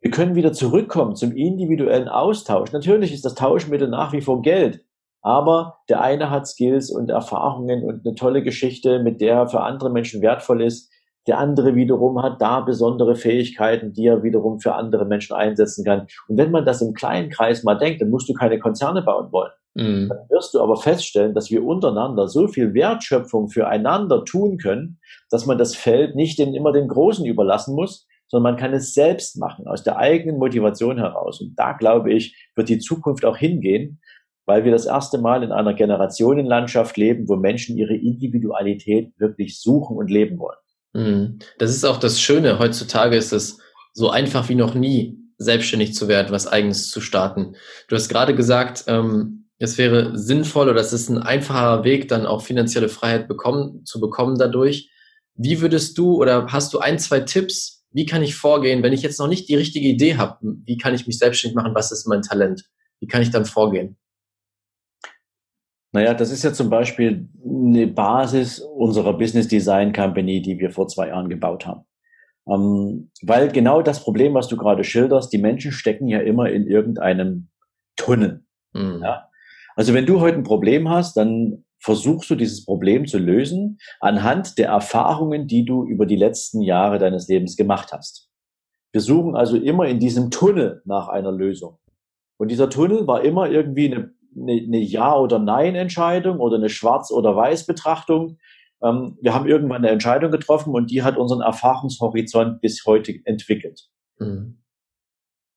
[0.00, 2.72] Wir können wieder zurückkommen zum individuellen Austausch.
[2.72, 4.84] Natürlich ist das Tauschmittel nach wie vor Geld,
[5.20, 9.60] aber der eine hat Skills und Erfahrungen und eine tolle Geschichte, mit der er für
[9.60, 10.91] andere Menschen wertvoll ist.
[11.28, 16.06] Der andere wiederum hat da besondere Fähigkeiten, die er wiederum für andere Menschen einsetzen kann.
[16.28, 19.30] Und wenn man das im kleinen Kreis mal denkt, dann musst du keine Konzerne bauen
[19.30, 19.52] wollen.
[19.74, 20.08] Mhm.
[20.08, 24.98] Dann wirst du aber feststellen, dass wir untereinander so viel Wertschöpfung füreinander tun können,
[25.30, 28.94] dass man das Feld nicht den, immer den Großen überlassen muss, sondern man kann es
[28.94, 31.40] selbst machen, aus der eigenen Motivation heraus.
[31.40, 34.00] Und da, glaube ich, wird die Zukunft auch hingehen,
[34.46, 39.96] weil wir das erste Mal in einer Generationenlandschaft leben, wo Menschen ihre Individualität wirklich suchen
[39.96, 40.56] und leben wollen.
[40.92, 41.38] Mhm.
[41.58, 42.58] Das ist auch das Schöne.
[42.58, 43.58] Heutzutage ist es
[43.92, 47.56] so einfach wie noch nie, selbstständig zu werden, was eigenes zu starten.
[47.88, 52.26] Du hast gerade gesagt, ähm, es wäre sinnvoll oder es ist ein einfacher Weg, dann
[52.26, 54.90] auch finanzielle Freiheit bekommen, zu bekommen dadurch.
[55.34, 57.84] Wie würdest du oder hast du ein, zwei Tipps?
[57.90, 60.38] Wie kann ich vorgehen, wenn ich jetzt noch nicht die richtige Idee habe?
[60.42, 61.74] Wie kann ich mich selbstständig machen?
[61.74, 62.64] Was ist mein Talent?
[63.00, 63.96] Wie kann ich dann vorgehen?
[65.92, 70.88] Naja, das ist ja zum Beispiel eine Basis unserer Business Design Company, die wir vor
[70.88, 71.84] zwei Jahren gebaut haben.
[72.48, 76.66] Ähm, weil genau das Problem, was du gerade schilderst, die Menschen stecken ja immer in
[76.66, 77.48] irgendeinem
[77.96, 78.44] Tunnel.
[78.72, 79.00] Mhm.
[79.02, 79.28] Ja?
[79.76, 84.56] Also wenn du heute ein Problem hast, dann versuchst du dieses Problem zu lösen anhand
[84.58, 88.30] der Erfahrungen, die du über die letzten Jahre deines Lebens gemacht hast.
[88.92, 91.78] Wir suchen also immer in diesem Tunnel nach einer Lösung.
[92.38, 97.10] Und dieser Tunnel war immer irgendwie eine, eine, eine Ja- oder Nein-Entscheidung oder eine Schwarz-
[97.10, 98.38] oder Weiß-Betrachtung.
[98.82, 103.88] Ähm, wir haben irgendwann eine Entscheidung getroffen und die hat unseren Erfahrungshorizont bis heute entwickelt.
[104.18, 104.58] Mhm.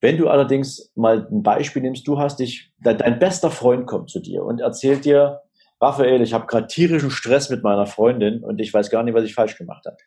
[0.02, 4.20] Wenn du allerdings mal ein Beispiel nimmst, du hast dich, dein bester Freund kommt zu
[4.20, 5.42] dir und erzählt dir,
[5.82, 9.24] Raphael, ich habe gerade tierischen Stress mit meiner Freundin und ich weiß gar nicht, was
[9.24, 9.98] ich falsch gemacht habe.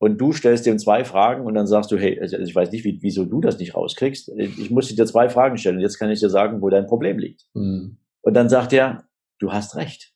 [0.00, 2.84] Und du stellst ihm zwei Fragen und dann sagst du, hey, also ich weiß nicht,
[2.84, 4.30] wie, wieso du das nicht rauskriegst.
[4.30, 7.18] Ich muss dir zwei Fragen stellen und jetzt kann ich dir sagen, wo dein Problem
[7.18, 7.46] liegt.
[7.54, 7.98] Mhm.
[8.22, 9.04] Und dann sagt er,
[9.38, 10.14] du hast recht.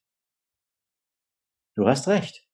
[1.77, 2.47] Du hast recht.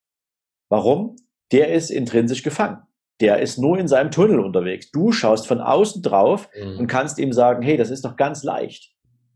[0.69, 1.17] Warum?
[1.53, 2.83] Der ist intrinsisch gefangen
[3.21, 4.91] der ist nur in seinem Tunnel unterwegs.
[4.91, 6.79] Du schaust von außen drauf mhm.
[6.81, 8.93] und kannst ihm sagen, hey, das ist doch ganz leicht.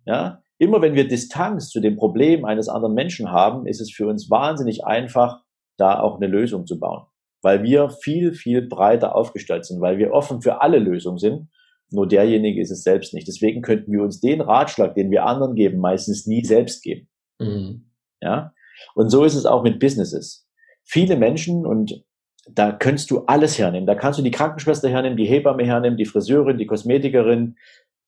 [0.07, 0.43] Ja?
[0.59, 4.31] Immer wenn wir Distanz zu dem Problem eines anderen Menschen haben, ist es für uns
[4.31, 5.43] wahnsinnig einfach,
[5.77, 7.05] da auch eine Lösung zu bauen.
[7.45, 11.49] Weil wir viel, viel breiter aufgestellt sind, weil wir offen für alle Lösungen sind.
[11.91, 13.29] Nur derjenige ist es selbst nicht.
[13.29, 17.09] Deswegen könnten wir uns den Ratschlag, den wir anderen geben, meistens nie selbst geben.
[17.39, 17.91] Mhm.
[18.21, 18.53] Ja?
[18.95, 20.49] Und so ist es auch mit Businesses.
[20.83, 22.05] Viele Menschen, und
[22.51, 23.87] da kannst du alles hernehmen.
[23.87, 27.57] Da kannst du die Krankenschwester hernehmen, die Hebamme hernehmen, die Friseurin, die Kosmetikerin,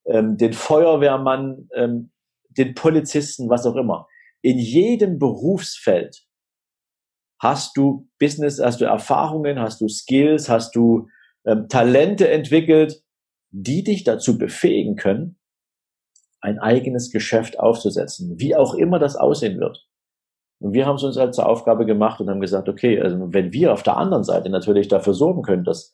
[0.07, 2.11] ähm, den Feuerwehrmann, ähm,
[2.49, 4.07] den Polizisten, was auch immer.
[4.43, 6.26] In jedem Berufsfeld
[7.39, 11.09] hast du Business, hast du Erfahrungen, hast du Skills, hast du
[11.45, 13.03] ähm, Talente entwickelt,
[13.51, 15.39] die dich dazu befähigen können,
[16.41, 19.87] ein eigenes Geschäft aufzusetzen, wie auch immer das aussehen wird.
[20.59, 23.53] Und wir haben es uns halt zur Aufgabe gemacht und haben gesagt, okay, also wenn
[23.53, 25.93] wir auf der anderen Seite natürlich dafür sorgen können, dass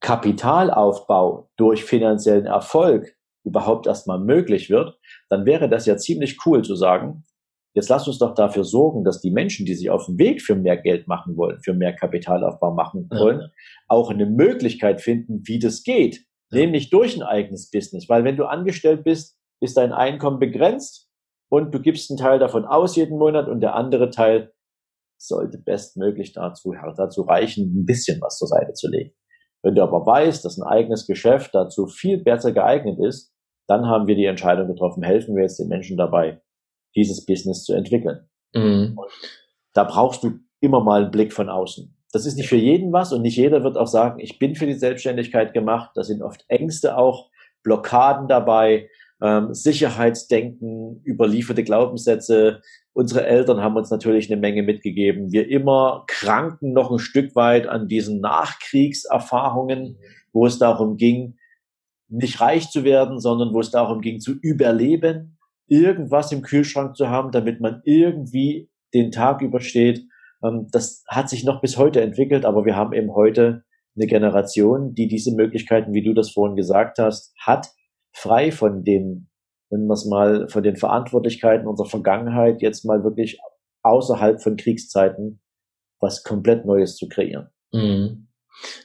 [0.00, 4.98] Kapitalaufbau durch finanziellen Erfolg überhaupt erstmal möglich wird,
[5.28, 7.24] dann wäre das ja ziemlich cool zu sagen,
[7.76, 10.56] jetzt lass uns doch dafür sorgen, dass die Menschen, die sich auf dem Weg für
[10.56, 13.48] mehr Geld machen wollen, für mehr Kapitalaufbau machen wollen, ja.
[13.86, 16.24] auch eine Möglichkeit finden, wie das geht.
[16.50, 16.60] Ja.
[16.60, 18.08] Nämlich durch ein eigenes Business.
[18.08, 21.08] Weil wenn du angestellt bist, ist dein Einkommen begrenzt
[21.50, 24.52] und du gibst einen Teil davon aus jeden Monat und der andere Teil
[25.18, 29.14] sollte bestmöglich dazu, dazu reichen, ein bisschen was zur Seite zu legen.
[29.62, 33.32] Wenn du aber weißt, dass ein eigenes Geschäft dazu viel besser geeignet ist,
[33.68, 36.40] dann haben wir die Entscheidung getroffen, helfen wir jetzt den Menschen dabei,
[36.96, 38.28] dieses Business zu entwickeln.
[38.54, 38.98] Mhm.
[39.72, 41.94] Da brauchst du immer mal einen Blick von außen.
[42.12, 44.66] Das ist nicht für jeden was und nicht jeder wird auch sagen, ich bin für
[44.66, 45.90] die Selbstständigkeit gemacht.
[45.94, 47.30] Da sind oft Ängste auch,
[47.62, 48.88] Blockaden dabei,
[49.20, 52.60] ähm, Sicherheitsdenken, überlieferte Glaubenssätze.
[52.92, 55.32] Unsere Eltern haben uns natürlich eine Menge mitgegeben.
[55.32, 59.98] Wir immer kranken noch ein Stück weit an diesen Nachkriegserfahrungen,
[60.32, 61.36] wo es darum ging,
[62.08, 65.35] nicht reich zu werden, sondern wo es darum ging, zu überleben,
[65.68, 70.04] irgendwas im Kühlschrank zu haben, damit man irgendwie den Tag übersteht.
[70.42, 73.64] Ähm, das hat sich noch bis heute entwickelt, aber wir haben eben heute
[73.96, 77.68] eine Generation, die diese Möglichkeiten, wie du das vorhin gesagt hast, hat,
[78.12, 79.28] frei von den,
[79.70, 83.38] wenn wir es mal, von den Verantwortlichkeiten unserer Vergangenheit jetzt mal wirklich
[83.82, 85.40] außerhalb von Kriegszeiten
[86.00, 87.48] was komplett Neues zu kreieren.
[87.72, 88.28] Mhm.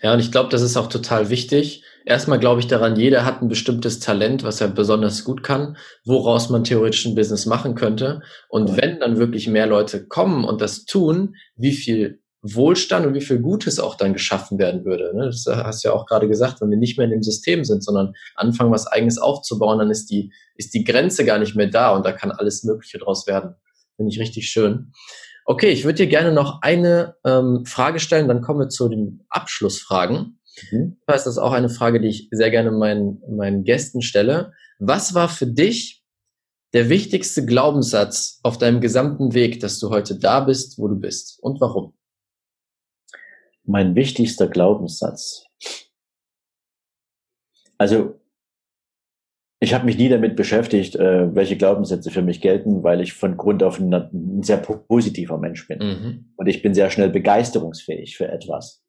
[0.02, 1.84] Ja, und ich glaube, das ist auch total wichtig.
[2.06, 6.50] Erstmal glaube ich daran, jeder hat ein bestimmtes Talent, was er besonders gut kann, woraus
[6.50, 8.22] man theoretisch ein Business machen könnte.
[8.50, 13.22] Und wenn dann wirklich mehr Leute kommen und das tun, wie viel Wohlstand und wie
[13.22, 15.16] viel Gutes auch dann geschaffen werden würde.
[15.16, 15.26] Ne?
[15.26, 17.84] Das hast du ja auch gerade gesagt, wenn wir nicht mehr in dem System sind,
[17.84, 21.96] sondern anfangen, was eigenes aufzubauen, dann ist die, ist die Grenze gar nicht mehr da
[21.96, 23.56] und da kann alles Mögliche draus werden.
[23.96, 24.92] Finde ich richtig schön.
[25.46, 29.24] Okay, ich würde dir gerne noch eine ähm, Frage stellen, dann kommen wir zu den
[29.30, 30.40] Abschlussfragen.
[30.72, 30.98] Mhm.
[31.08, 34.54] Das ist auch eine Frage, die ich sehr gerne meinen, meinen Gästen stelle.
[34.80, 36.04] Was war für dich
[36.74, 41.38] der wichtigste Glaubenssatz auf deinem gesamten Weg, dass du heute da bist, wo du bist
[41.42, 41.94] und warum?
[43.64, 45.46] mein wichtigster Glaubenssatz.
[47.78, 48.20] Also
[49.60, 53.38] ich habe mich nie damit beschäftigt, äh, welche Glaubenssätze für mich gelten, weil ich von
[53.38, 55.80] Grund auf ein, ein sehr positiver Mensch bin.
[55.80, 56.34] Mhm.
[56.36, 58.81] Und ich bin sehr schnell begeisterungsfähig für etwas.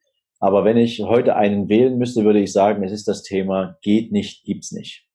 [0.43, 4.11] Aber wenn ich heute einen wählen müsste, würde ich sagen, es ist das Thema geht
[4.11, 5.07] nicht, gibt's nicht.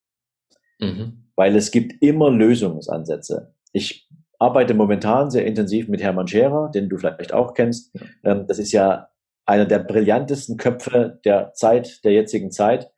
[0.79, 1.25] Mhm.
[1.35, 3.53] Weil es gibt immer Lösungsansätze.
[3.73, 4.07] Ich
[4.39, 7.93] arbeite momentan sehr intensiv mit Hermann Scherer, den du vielleicht auch kennst.
[8.23, 9.09] Ähm, das ist ja
[9.45, 12.89] einer der brillantesten Köpfe der Zeit, der jetzigen Zeit.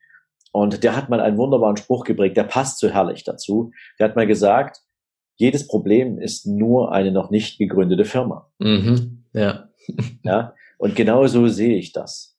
[0.51, 3.71] Und der hat mal einen wunderbaren Spruch geprägt, der passt so herrlich dazu.
[3.97, 4.81] Der hat mal gesagt,
[5.37, 8.51] jedes Problem ist nur eine noch nicht gegründete Firma.
[8.59, 9.67] Mhm, ja.
[10.23, 10.53] ja.
[10.79, 12.35] Und genau so sehe ich das.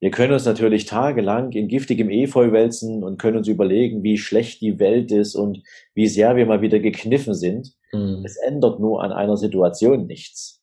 [0.00, 4.62] Wir können uns natürlich tagelang in giftigem Efeu wälzen und können uns überlegen, wie schlecht
[4.62, 5.62] die Welt ist und
[5.94, 7.74] wie sehr wir mal wieder gekniffen sind.
[7.92, 8.22] Mhm.
[8.24, 10.60] Es ändert nur an einer Situation nichts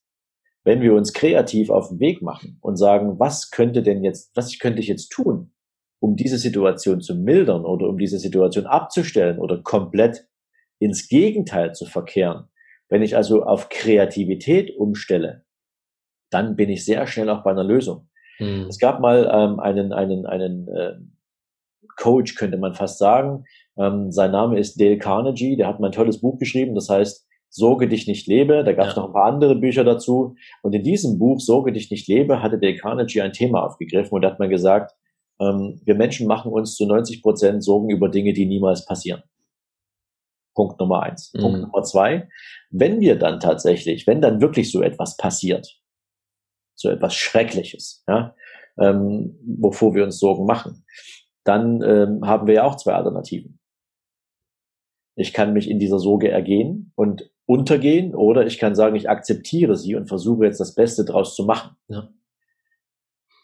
[0.68, 4.60] wenn wir uns kreativ auf den Weg machen und sagen, was könnte denn jetzt, was
[4.60, 5.54] könnte ich jetzt tun,
[6.02, 10.28] um diese Situation zu mildern oder um diese Situation abzustellen oder komplett
[10.78, 12.50] ins Gegenteil zu verkehren.
[12.90, 15.46] Wenn ich also auf Kreativität umstelle,
[16.30, 18.10] dann bin ich sehr schnell auch bei einer Lösung.
[18.38, 18.68] Hm.
[18.68, 20.94] Es gab mal ähm, einen, einen, einen äh,
[21.98, 23.46] Coach, könnte man fast sagen.
[23.78, 27.28] Ähm, sein Name ist Dale Carnegie, der hat mal ein tolles Buch geschrieben, das heißt
[27.50, 28.64] Sorge dich nicht lebe.
[28.64, 29.02] Da gab es ja.
[29.02, 30.36] noch ein paar andere Bücher dazu.
[30.62, 34.26] Und in diesem Buch Sorge dich nicht lebe hatte Dale Carnegie ein Thema aufgegriffen und
[34.26, 34.94] hat man gesagt,
[35.40, 39.24] ähm, wir Menschen machen uns zu 90 Prozent Sorgen über Dinge, die niemals passieren.
[40.56, 41.32] Punkt Nummer eins.
[41.34, 41.40] Mhm.
[41.40, 42.28] Punkt Nummer zwei.
[42.70, 45.80] Wenn wir dann tatsächlich, wenn dann wirklich so etwas passiert,
[46.78, 48.36] so etwas Schreckliches, ja,
[48.80, 50.86] ähm, wovor wir uns Sorgen machen,
[51.44, 53.60] dann ähm, haben wir ja auch zwei Alternativen.
[55.16, 59.76] Ich kann mich in dieser Sorge ergehen und untergehen oder ich kann sagen, ich akzeptiere
[59.76, 61.76] sie und versuche jetzt das Beste draus zu machen.
[61.88, 62.10] Ja.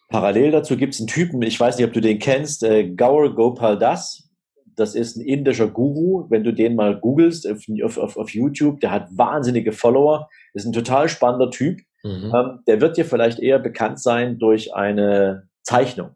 [0.09, 3.33] Parallel dazu gibt es einen Typen, ich weiß nicht, ob du den kennst, äh, Gaur
[3.33, 4.29] Gopal Das.
[4.75, 6.25] Das ist ein indischer Guru.
[6.29, 10.73] Wenn du den mal googelst auf, auf, auf YouTube, der hat wahnsinnige Follower, ist ein
[10.73, 11.79] total spannender Typ.
[12.03, 12.33] Mhm.
[12.35, 16.15] Ähm, der wird dir vielleicht eher bekannt sein durch eine Zeichnung.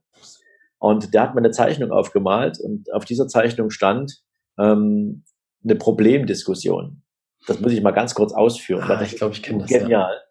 [0.79, 4.21] Und der hat mir eine Zeichnung aufgemalt und auf dieser Zeichnung stand
[4.59, 5.23] ähm,
[5.63, 7.01] eine Problemdiskussion.
[7.47, 8.83] Das muss ich mal ganz kurz ausführen.
[8.83, 9.69] Ah, ich glaube, ich kenne das.
[9.69, 10.11] Genial.
[10.13, 10.21] Ja.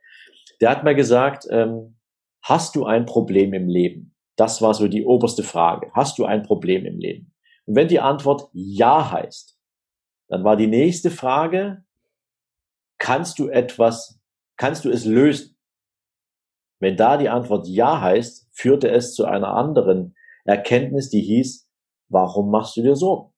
[0.61, 1.97] Der hat mal gesagt, ähm,
[2.43, 4.15] hast du ein Problem im Leben?
[4.37, 5.91] Das war so die oberste Frage.
[5.95, 7.33] Hast du ein Problem im Leben?
[7.65, 9.59] Und wenn die Antwort ja heißt,
[10.29, 11.85] dann war die nächste Frage,
[12.99, 14.16] kannst du etwas,
[14.57, 15.57] kannst du es lösen?
[16.81, 21.69] Wenn da die Antwort ja heißt, führte es zu einer anderen Erkenntnis, die hieß,
[22.09, 23.33] warum machst du dir Sorgen?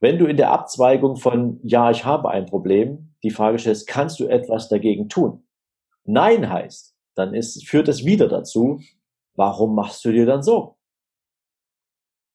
[0.00, 4.18] Wenn du in der Abzweigung von Ja, ich habe ein Problem die Frage stellst, kannst
[4.18, 5.46] du etwas dagegen tun?
[6.04, 8.80] Nein heißt, dann ist, führt es wieder dazu,
[9.34, 10.76] warum machst du dir dann so?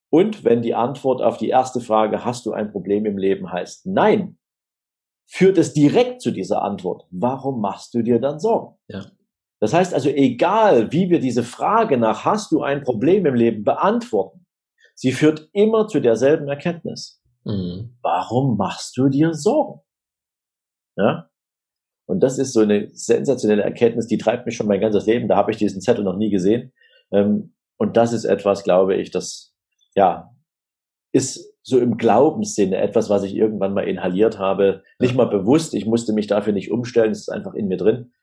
[0.09, 3.86] Und wenn die Antwort auf die erste Frage, hast du ein Problem im Leben, heißt
[3.88, 4.38] nein,
[5.28, 7.05] führt es direkt zu dieser Antwort.
[7.11, 8.75] Warum machst du dir dann Sorgen?
[8.88, 9.05] Ja.
[9.59, 13.63] Das heißt also, egal wie wir diese Frage nach, hast du ein Problem im Leben
[13.63, 14.45] beantworten,
[14.95, 17.21] sie führt immer zu derselben Erkenntnis.
[17.43, 17.97] Mhm.
[18.01, 19.82] Warum machst du dir Sorgen?
[20.95, 21.30] Ja?
[22.05, 25.28] Und das ist so eine sensationelle Erkenntnis, die treibt mich schon mein ganzes Leben.
[25.28, 26.71] Da habe ich diesen Zettel noch nie gesehen.
[27.11, 29.53] Ähm, und das ist etwas, glaube ich, das
[29.95, 30.34] ja
[31.11, 34.84] ist so im Glaubenssinne etwas, was ich irgendwann mal inhaliert habe.
[34.99, 38.13] Nicht mal bewusst, ich musste mich dafür nicht umstellen, es ist einfach in mir drin.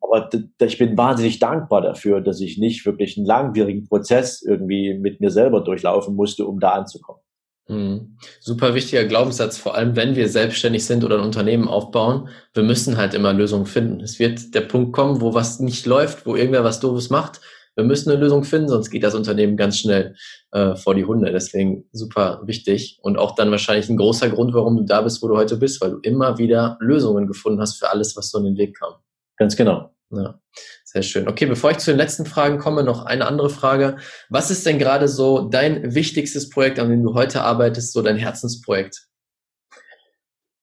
[0.00, 0.30] Aber
[0.60, 5.30] ich bin wahnsinnig dankbar dafür, dass ich nicht wirklich einen langwierigen Prozess irgendwie mit mir
[5.30, 7.20] selber durchlaufen musste, um da anzukommen.
[7.68, 8.16] Mhm.
[8.40, 12.30] Super wichtiger Glaubenssatz, vor allem wenn wir selbstständig sind oder ein Unternehmen aufbauen.
[12.54, 14.00] Wir müssen halt immer Lösungen finden.
[14.00, 17.42] Es wird der Punkt kommen, wo was nicht läuft, wo irgendwer was Doofes macht.
[17.76, 20.16] Wir müssen eine Lösung finden, sonst geht das Unternehmen ganz schnell
[20.50, 21.30] äh, vor die Hunde.
[21.30, 25.28] Deswegen super wichtig und auch dann wahrscheinlich ein großer Grund, warum du da bist, wo
[25.28, 28.44] du heute bist, weil du immer wieder Lösungen gefunden hast für alles, was so in
[28.44, 28.94] den Weg kam.
[29.36, 29.94] Ganz genau.
[30.10, 30.40] Ja,
[30.84, 31.28] sehr schön.
[31.28, 33.96] Okay, bevor ich zu den letzten Fragen komme, noch eine andere Frage.
[34.30, 38.16] Was ist denn gerade so dein wichtigstes Projekt, an dem du heute arbeitest, so dein
[38.16, 39.08] Herzensprojekt?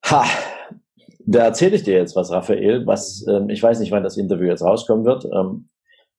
[0.05, 0.25] Ha,
[1.25, 4.47] da erzähle ich dir jetzt was, Raphael, was ähm, ich weiß nicht, wann das Interview
[4.47, 5.25] jetzt rauskommen wird.
[5.25, 5.69] Ähm,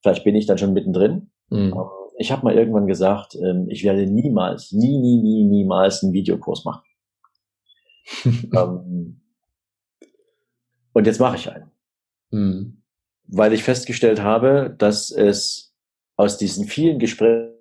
[0.04, 1.30] vielleicht bin ich dann schon mittendrin.
[1.50, 1.72] Mhm.
[1.74, 1.86] Ähm,
[2.18, 6.64] ich habe mal irgendwann gesagt, ähm, ich werde niemals, nie, nie, nie, niemals einen Videokurs
[6.64, 6.84] machen.
[8.54, 9.20] ähm,
[10.92, 11.70] und jetzt mache ich einen.
[12.30, 12.84] Mhm
[13.26, 15.74] weil ich festgestellt habe, dass es
[16.16, 17.52] aus diesen vielen Gesprächen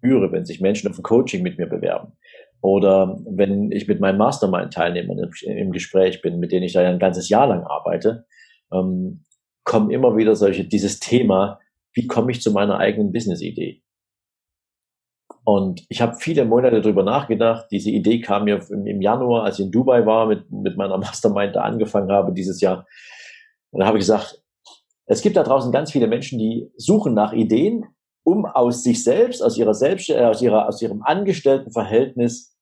[0.00, 2.12] führe, wenn sich Menschen auf ein Coaching mit mir bewerben
[2.60, 7.28] oder wenn ich mit meinen Mastermind-Teilnehmern im Gespräch bin, mit denen ich da ein ganzes
[7.28, 8.26] Jahr lang arbeite,
[8.72, 9.24] ähm,
[9.64, 11.60] kommen immer wieder solche, dieses Thema,
[11.94, 13.82] wie komme ich zu meiner eigenen Business-Idee?
[15.44, 17.66] Und ich habe viele Monate darüber nachgedacht.
[17.70, 21.54] Diese Idee kam mir im Januar, als ich in Dubai war, mit, mit meiner Mastermind
[21.54, 22.86] da angefangen habe dieses Jahr.
[23.70, 24.42] Und da habe ich gesagt,
[25.06, 27.84] es gibt da draußen ganz viele Menschen, die suchen nach Ideen,
[28.24, 32.56] um aus sich selbst, aus ihrer selbst, äh, aus ihrer, aus ihrem Angestelltenverhältnis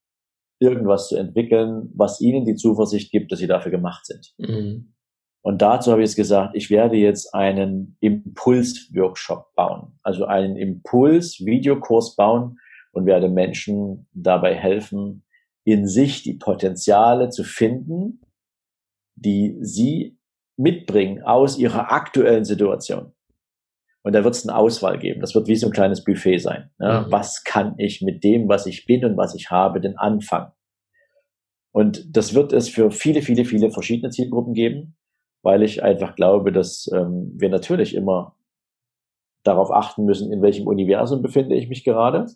[0.59, 4.35] irgendwas zu entwickeln, was ihnen die Zuversicht gibt, dass sie dafür gemacht sind.
[4.39, 4.95] Mhm.
[5.43, 12.15] Und dazu habe ich jetzt gesagt, ich werde jetzt einen Impuls-Workshop bauen, also einen Impuls-Videokurs
[12.15, 12.61] bauen
[12.93, 15.25] und werde Menschen dabei helfen,
[15.65, 18.21] in sich die Potenziale zu finden,
[19.17, 20.17] die sie
[20.57, 23.13] mitbringen aus ihrer aktuellen Situation.
[24.03, 25.21] Und da wird es eine Auswahl geben.
[25.21, 26.71] Das wird wie so ein kleines Buffet sein.
[26.79, 27.03] Ja?
[27.03, 27.13] Mhm.
[27.13, 30.53] Was kann ich mit dem, was ich bin und was ich habe, denn anfangen?
[31.73, 34.97] Und das wird es für viele, viele, viele verschiedene Zielgruppen geben,
[35.43, 38.37] weil ich einfach glaube, dass ähm, wir natürlich immer
[39.45, 42.27] darauf achten müssen, in welchem Universum befinde ich mich gerade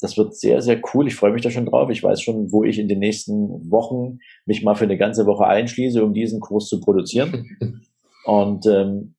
[0.00, 1.06] das wird sehr, sehr cool.
[1.06, 1.88] Ich freue mich da schon drauf.
[1.90, 5.46] Ich weiß schon, wo ich in den nächsten Wochen mich mal für eine ganze Woche
[5.46, 7.56] einschließe, um diesen Kurs zu produzieren.
[8.24, 9.14] Und ähm,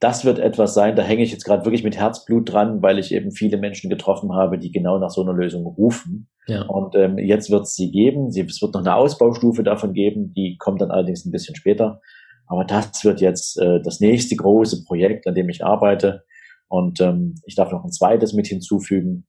[0.00, 3.12] das wird etwas sein, da hänge ich jetzt gerade wirklich mit Herzblut dran, weil ich
[3.12, 6.28] eben viele Menschen getroffen habe, die genau nach so einer Lösung rufen.
[6.46, 6.62] Ja.
[6.62, 8.30] Und ähm, jetzt wird es sie geben.
[8.30, 12.00] Sie, es wird noch eine Ausbaustufe davon geben, die kommt dann allerdings ein bisschen später.
[12.46, 16.24] Aber das wird jetzt äh, das nächste große Projekt, an dem ich arbeite.
[16.68, 19.26] Und ähm, ich darf noch ein zweites mit hinzufügen.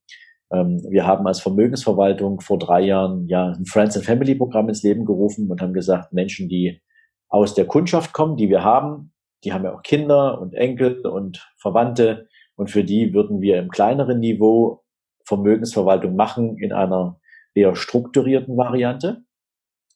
[0.53, 4.83] Ähm, wir haben als Vermögensverwaltung vor drei Jahren ja ein Friends and Family Programm ins
[4.83, 6.81] Leben gerufen und haben gesagt, Menschen, die
[7.27, 9.10] aus der Kundschaft kommen, die wir haben,
[9.43, 13.69] die haben ja auch Kinder und Enkel und Verwandte und für die würden wir im
[13.69, 14.83] kleineren Niveau
[15.25, 17.19] Vermögensverwaltung machen in einer
[17.53, 19.23] eher strukturierten Variante.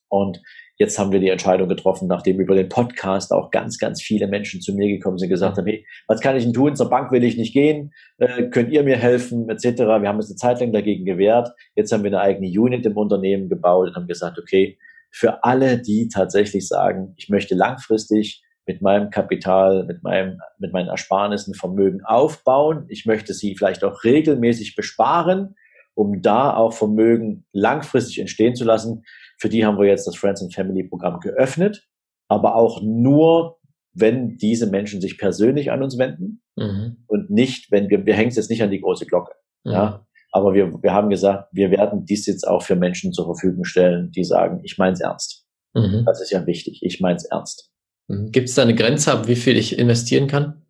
[0.08, 0.41] Und
[0.78, 4.60] Jetzt haben wir die Entscheidung getroffen, nachdem über den Podcast auch ganz, ganz viele Menschen
[4.60, 6.76] zu mir gekommen sind, gesagt haben, hey, was kann ich denn tun?
[6.76, 9.64] Zur Bank will ich nicht gehen, äh, könnt ihr mir helfen, etc.
[9.80, 11.50] Wir haben uns eine Zeit lang dagegen gewehrt.
[11.76, 14.78] Jetzt haben wir eine eigene Unit im Unternehmen gebaut und haben gesagt, okay,
[15.12, 20.88] für alle, die tatsächlich sagen, ich möchte langfristig mit meinem Kapital, mit meinem, mit meinen
[20.88, 22.86] Ersparnissen Vermögen aufbauen.
[22.89, 25.55] Ich möchte sie vielleicht auch regelmäßig besparen,
[25.93, 29.03] um da auch Vermögen langfristig entstehen zu lassen.
[29.38, 31.88] Für die haben wir jetzt das Friends and Family Programm geöffnet,
[32.28, 33.59] aber auch nur,
[33.93, 36.97] wenn diese Menschen sich persönlich an uns wenden mhm.
[37.07, 39.34] und nicht, wenn wir, wir hängen es jetzt nicht an die große Glocke.
[39.63, 39.72] Mhm.
[39.72, 43.63] Ja, aber wir, wir haben gesagt, wir werden dies jetzt auch für Menschen zur Verfügung
[43.63, 45.45] stellen, die sagen, ich meine es ernst.
[45.74, 46.03] Mhm.
[46.05, 47.72] Das ist ja wichtig, ich meine es ernst.
[48.08, 48.32] Mhm.
[48.32, 50.62] Gibt es da eine Grenze ab, wie viel ich investieren kann?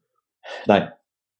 [0.66, 0.92] Nein.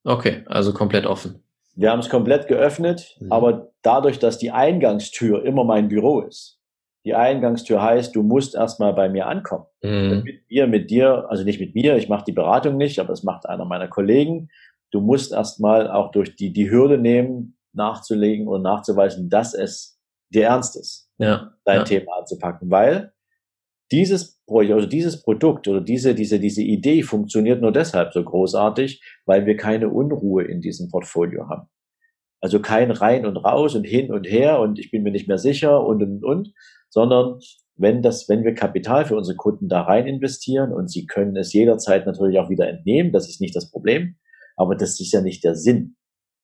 [0.04, 1.44] Okay, also komplett offen.
[1.76, 3.32] Wir haben es komplett geöffnet, mhm.
[3.32, 6.60] aber dadurch, dass die Eingangstür immer mein Büro ist,
[7.06, 9.66] die Eingangstür heißt, du musst erstmal bei mir ankommen.
[9.84, 10.10] Mhm.
[10.10, 13.24] Damit wir mit dir, also nicht mit mir, ich mache die Beratung nicht, aber das
[13.24, 14.50] macht einer meiner Kollegen.
[14.92, 20.46] Du musst erstmal auch durch die, die Hürde nehmen, nachzulegen und nachzuweisen, dass es dir
[20.46, 21.84] ernst ist, ja, dein ja.
[21.84, 23.14] Thema anzupacken, weil
[23.92, 29.02] dieses Projekt, also dieses Produkt oder diese, diese, diese Idee funktioniert nur deshalb so großartig,
[29.26, 31.68] weil wir keine Unruhe in diesem Portfolio haben.
[32.42, 35.38] Also kein rein und raus und hin und her und ich bin mir nicht mehr
[35.38, 36.54] sicher und und und,
[36.90, 37.40] sondern
[37.78, 41.54] wenn das, wenn wir Kapital für unsere Kunden da rein investieren und sie können es
[41.54, 44.16] jederzeit natürlich auch wieder entnehmen, das ist nicht das Problem,
[44.56, 45.98] aber das ist ja nicht der Sinn.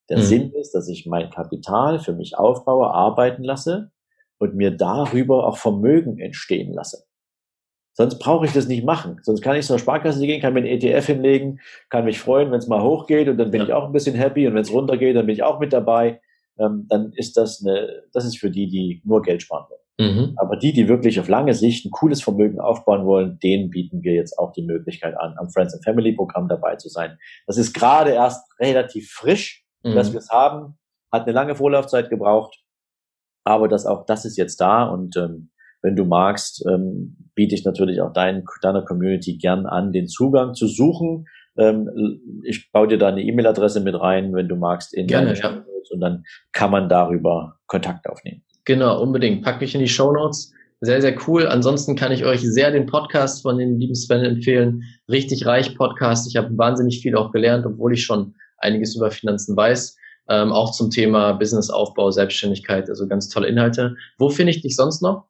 [0.09, 0.23] Der mhm.
[0.23, 3.91] Sinn ist, dass ich mein Kapital für mich aufbaue, arbeiten lasse
[4.39, 7.05] und mir darüber auch Vermögen entstehen lasse.
[7.93, 9.19] Sonst brauche ich das nicht machen.
[9.21, 12.59] Sonst kann ich zur Sparkasse gehen, kann mir ein ETF hinlegen, kann mich freuen, wenn
[12.59, 13.67] es mal hochgeht und dann bin ja.
[13.67, 16.21] ich auch ein bisschen happy und wenn es runtergeht, dann bin ich auch mit dabei.
[16.57, 19.81] Ähm, dann ist das eine, das ist für die, die nur Geld sparen wollen.
[20.01, 20.33] Mhm.
[20.37, 24.13] Aber die, die wirklich auf lange Sicht ein cooles Vermögen aufbauen wollen, denen bieten wir
[24.13, 27.17] jetzt auch die Möglichkeit an, am Friends and Family Programm dabei zu sein.
[27.45, 29.93] Das ist gerade erst relativ frisch, mhm.
[29.93, 30.77] dass wir es haben,
[31.11, 32.63] hat eine lange Vorlaufzeit gebraucht,
[33.43, 35.50] aber das auch, das ist jetzt da und ähm,
[35.81, 40.53] wenn du magst, ähm, biete ich natürlich auch dein, deiner Community gern an, den Zugang
[40.53, 41.25] zu suchen.
[41.57, 41.89] Ähm,
[42.43, 45.63] ich baue dir da eine E-Mail-Adresse mit rein, wenn du magst, in Gerne, ja.
[45.91, 48.43] und dann kann man darüber Kontakt aufnehmen.
[48.65, 49.43] Genau, unbedingt.
[49.43, 50.53] Pack mich in die Show Notes.
[50.81, 51.47] Sehr, sehr cool.
[51.47, 54.83] Ansonsten kann ich euch sehr den Podcast von den lieben Sven empfehlen.
[55.09, 56.27] Richtig reich Podcast.
[56.27, 59.95] Ich habe wahnsinnig viel auch gelernt, obwohl ich schon einiges über Finanzen weiß.
[60.29, 63.95] Ähm, auch zum Thema Businessaufbau, Selbstständigkeit, also ganz tolle Inhalte.
[64.17, 65.25] Wo finde ich dich sonst noch?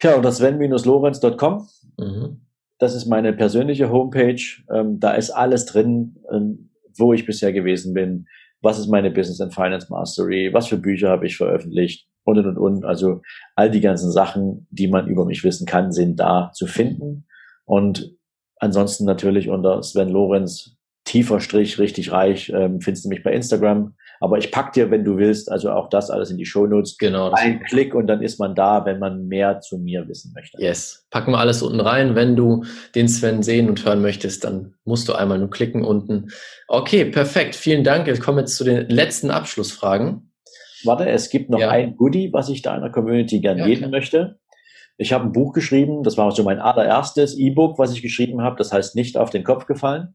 [0.00, 1.68] Tja, unter sven-lorenz.com.
[1.98, 2.40] Mhm.
[2.78, 4.42] Das ist meine persönliche Homepage.
[4.72, 8.26] Ähm, da ist alles drin, ähm, wo ich bisher gewesen bin.
[8.62, 10.50] Was ist meine Business and Finance Mastery?
[10.52, 12.08] Was für Bücher habe ich veröffentlicht?
[12.24, 12.84] Und, und, und.
[12.84, 13.20] Also
[13.54, 17.26] all die ganzen Sachen, die man über mich wissen kann, sind da zu finden.
[17.66, 18.14] Und
[18.56, 23.94] ansonsten natürlich unter Sven Lorenz, tiefer Strich, richtig reich, ähm, findest du mich bei Instagram.
[24.22, 26.98] Aber ich pack dir, wenn du willst, also auch das alles in die Shownotes.
[26.98, 27.30] Genau.
[27.30, 30.60] Ein Klick und dann ist man da, wenn man mehr zu mir wissen möchte.
[30.60, 31.06] Yes.
[31.10, 32.14] Packen wir alles unten rein.
[32.14, 32.64] Wenn du
[32.94, 36.28] den Sven sehen und hören möchtest, dann musst du einmal nur klicken unten.
[36.68, 37.56] Okay, perfekt.
[37.56, 38.08] Vielen Dank.
[38.08, 40.30] Ich komme jetzt zu den letzten Abschlussfragen.
[40.84, 41.70] Warte, es gibt noch ja.
[41.70, 43.90] ein Goodie, was ich deiner Community gerne ja, geben klar.
[43.90, 44.38] möchte.
[44.98, 48.56] Ich habe ein Buch geschrieben, das war so mein allererstes E-Book, was ich geschrieben habe.
[48.56, 50.14] Das heißt nicht auf den Kopf gefallen.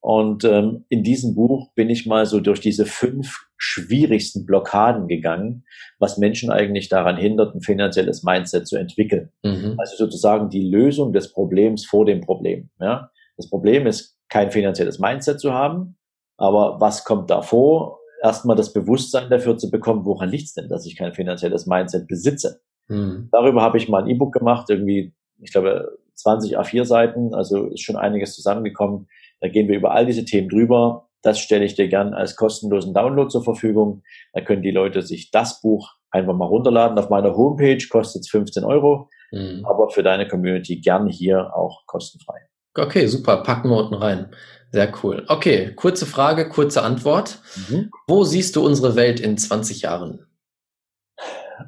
[0.00, 5.64] Und ähm, in diesem Buch bin ich mal so durch diese fünf schwierigsten Blockaden gegangen,
[5.98, 9.30] was Menschen eigentlich daran hindert, ein finanzielles Mindset zu entwickeln.
[9.42, 9.74] Mhm.
[9.76, 12.70] Also sozusagen die Lösung des Problems vor dem Problem.
[12.80, 13.10] Ja?
[13.36, 15.98] Das Problem ist, kein finanzielles Mindset zu haben,
[16.38, 17.98] aber was kommt davor?
[18.22, 22.06] Erstmal das Bewusstsein dafür zu bekommen, woran liegt es denn, dass ich kein finanzielles Mindset
[22.06, 22.62] besitze?
[22.88, 23.28] Mhm.
[23.32, 27.82] Darüber habe ich mal ein E-Book gemacht, irgendwie, ich glaube, 20 A4 Seiten, also ist
[27.82, 29.08] schon einiges zusammengekommen
[29.40, 31.08] da gehen wir über all diese Themen drüber.
[31.22, 34.02] Das stelle ich dir gern als kostenlosen Download zur Verfügung.
[34.32, 36.98] Da können die Leute sich das Buch einfach mal runterladen.
[36.98, 39.64] Auf meiner Homepage kostet es 15 Euro, mhm.
[39.64, 42.40] aber für deine Community gern hier auch kostenfrei.
[42.76, 43.42] Okay, super.
[43.42, 44.30] Packen wir unten rein.
[44.72, 45.24] Sehr cool.
[45.26, 47.40] Okay, kurze Frage, kurze Antwort.
[47.68, 47.90] Mhm.
[48.06, 50.26] Wo siehst du unsere Welt in 20 Jahren?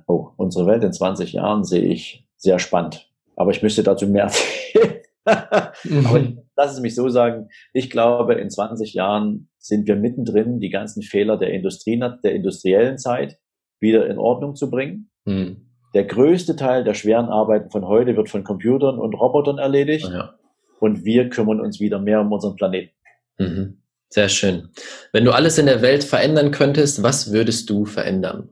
[0.07, 3.11] Oh, unsere Welt in 20 Jahren sehe ich sehr spannend.
[3.37, 4.25] Aber ich müsste dazu mehr
[4.75, 5.02] erzählen.
[5.85, 6.07] mhm.
[6.07, 10.71] Aber lass es mich so sagen, ich glaube, in 20 Jahren sind wir mittendrin, die
[10.71, 13.39] ganzen Fehler der Industrie, der industriellen Zeit
[13.81, 15.11] wieder in Ordnung zu bringen.
[15.25, 15.69] Mhm.
[15.95, 20.09] Der größte Teil der schweren Arbeiten von heute wird von Computern und Robotern erledigt.
[20.09, 20.35] Ja.
[20.81, 22.95] Und wir kümmern uns wieder mehr um unseren Planeten.
[23.39, 23.83] Mhm.
[24.09, 24.71] Sehr schön.
[25.13, 28.51] Wenn du alles in der Welt verändern könntest, was würdest du verändern?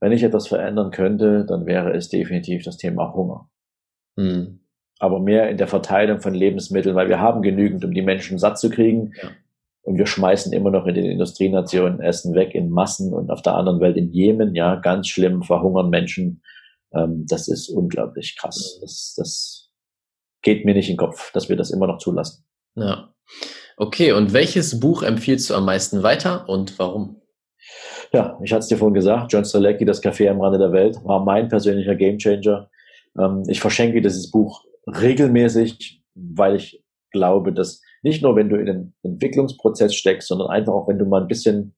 [0.00, 3.50] Wenn ich etwas verändern könnte, dann wäre es definitiv das Thema Hunger.
[4.16, 4.63] Mhm
[4.98, 8.58] aber mehr in der Verteilung von Lebensmitteln, weil wir haben genügend, um die Menschen satt
[8.58, 9.12] zu kriegen.
[9.20, 9.30] Ja.
[9.82, 13.54] Und wir schmeißen immer noch in den Industrienationen Essen weg in Massen und auf der
[13.54, 16.42] anderen Welt in Jemen, ja, ganz schlimm, verhungern Menschen.
[16.94, 18.78] Ähm, das ist unglaublich krass.
[18.80, 19.70] Das, das
[20.42, 22.44] geht mir nicht in den Kopf, dass wir das immer noch zulassen.
[22.76, 23.12] Ja.
[23.76, 27.20] Okay, und welches Buch empfiehlst du am meisten weiter und warum?
[28.12, 30.96] Ja, ich hatte es dir vorhin gesagt, John Strelecki, Das Café am Rande der Welt,
[31.04, 32.70] war mein persönlicher Gamechanger.
[33.18, 38.66] Ähm, ich verschenke dieses Buch regelmäßig, weil ich glaube, dass nicht nur, wenn du in
[38.66, 41.74] den Entwicklungsprozess steckst, sondern einfach auch, wenn du mal ein bisschen,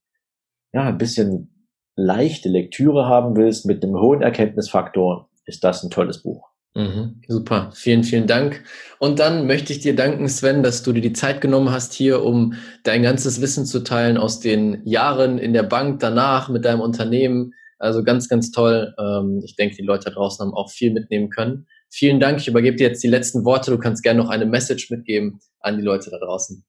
[0.72, 6.22] ja, ein bisschen leichte Lektüre haben willst mit einem hohen Erkenntnisfaktor, ist das ein tolles
[6.22, 6.50] Buch.
[6.74, 8.62] Mhm, super, vielen, vielen Dank.
[8.98, 12.22] Und dann möchte ich dir danken, Sven, dass du dir die Zeit genommen hast hier,
[12.22, 12.52] um
[12.84, 17.54] dein ganzes Wissen zu teilen aus den Jahren in der Bank, danach mit deinem Unternehmen.
[17.78, 18.94] Also ganz, ganz toll.
[18.98, 21.66] Ähm, ich denke, die Leute da draußen haben auch viel mitnehmen können.
[21.98, 22.38] Vielen Dank.
[22.40, 23.70] Ich übergebe dir jetzt die letzten Worte.
[23.70, 26.62] Du kannst gerne noch eine Message mitgeben an die Leute da draußen.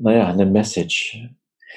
[0.00, 1.28] Naja, eine Message.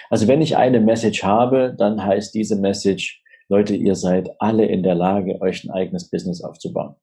[0.10, 4.82] Also wenn ich eine Message habe, dann heißt diese Message, Leute, ihr seid alle in
[4.82, 6.96] der Lage, euch ein eigenes Business aufzubauen.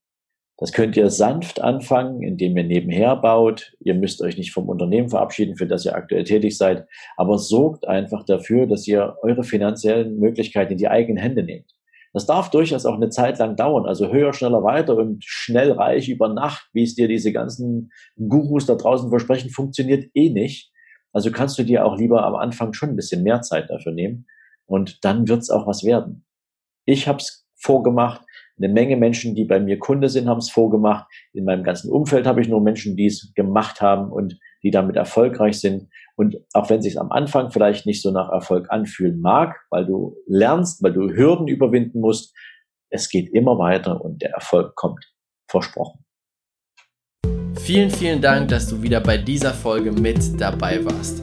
[0.56, 3.76] Das könnt ihr sanft anfangen, indem ihr nebenher baut.
[3.80, 6.86] Ihr müsst euch nicht vom Unternehmen verabschieden, für das ihr aktuell tätig seid,
[7.18, 11.77] aber sorgt einfach dafür, dass ihr eure finanziellen Möglichkeiten in die eigenen Hände nehmt.
[12.12, 13.86] Das darf durchaus auch eine Zeit lang dauern.
[13.86, 18.66] Also höher, schneller, weiter und schnell reich über Nacht, wie es dir diese ganzen Gurus
[18.66, 20.72] da draußen versprechen, funktioniert eh nicht.
[21.12, 24.26] Also kannst du dir auch lieber am Anfang schon ein bisschen mehr Zeit dafür nehmen
[24.66, 26.24] und dann wird's auch was werden.
[26.84, 28.22] Ich habe es vorgemacht,
[28.58, 31.06] eine Menge Menschen, die bei mir Kunde sind, haben es vorgemacht.
[31.32, 34.96] In meinem ganzen Umfeld habe ich nur Menschen, die es gemacht haben und die damit
[34.96, 35.88] erfolgreich sind.
[36.16, 39.86] Und auch wenn es sich am Anfang vielleicht nicht so nach Erfolg anfühlen mag, weil
[39.86, 42.36] du lernst, weil du Hürden überwinden musst,
[42.90, 45.04] es geht immer weiter und der Erfolg kommt.
[45.50, 46.04] Versprochen.
[47.56, 51.22] Vielen, vielen Dank, dass du wieder bei dieser Folge mit dabei warst.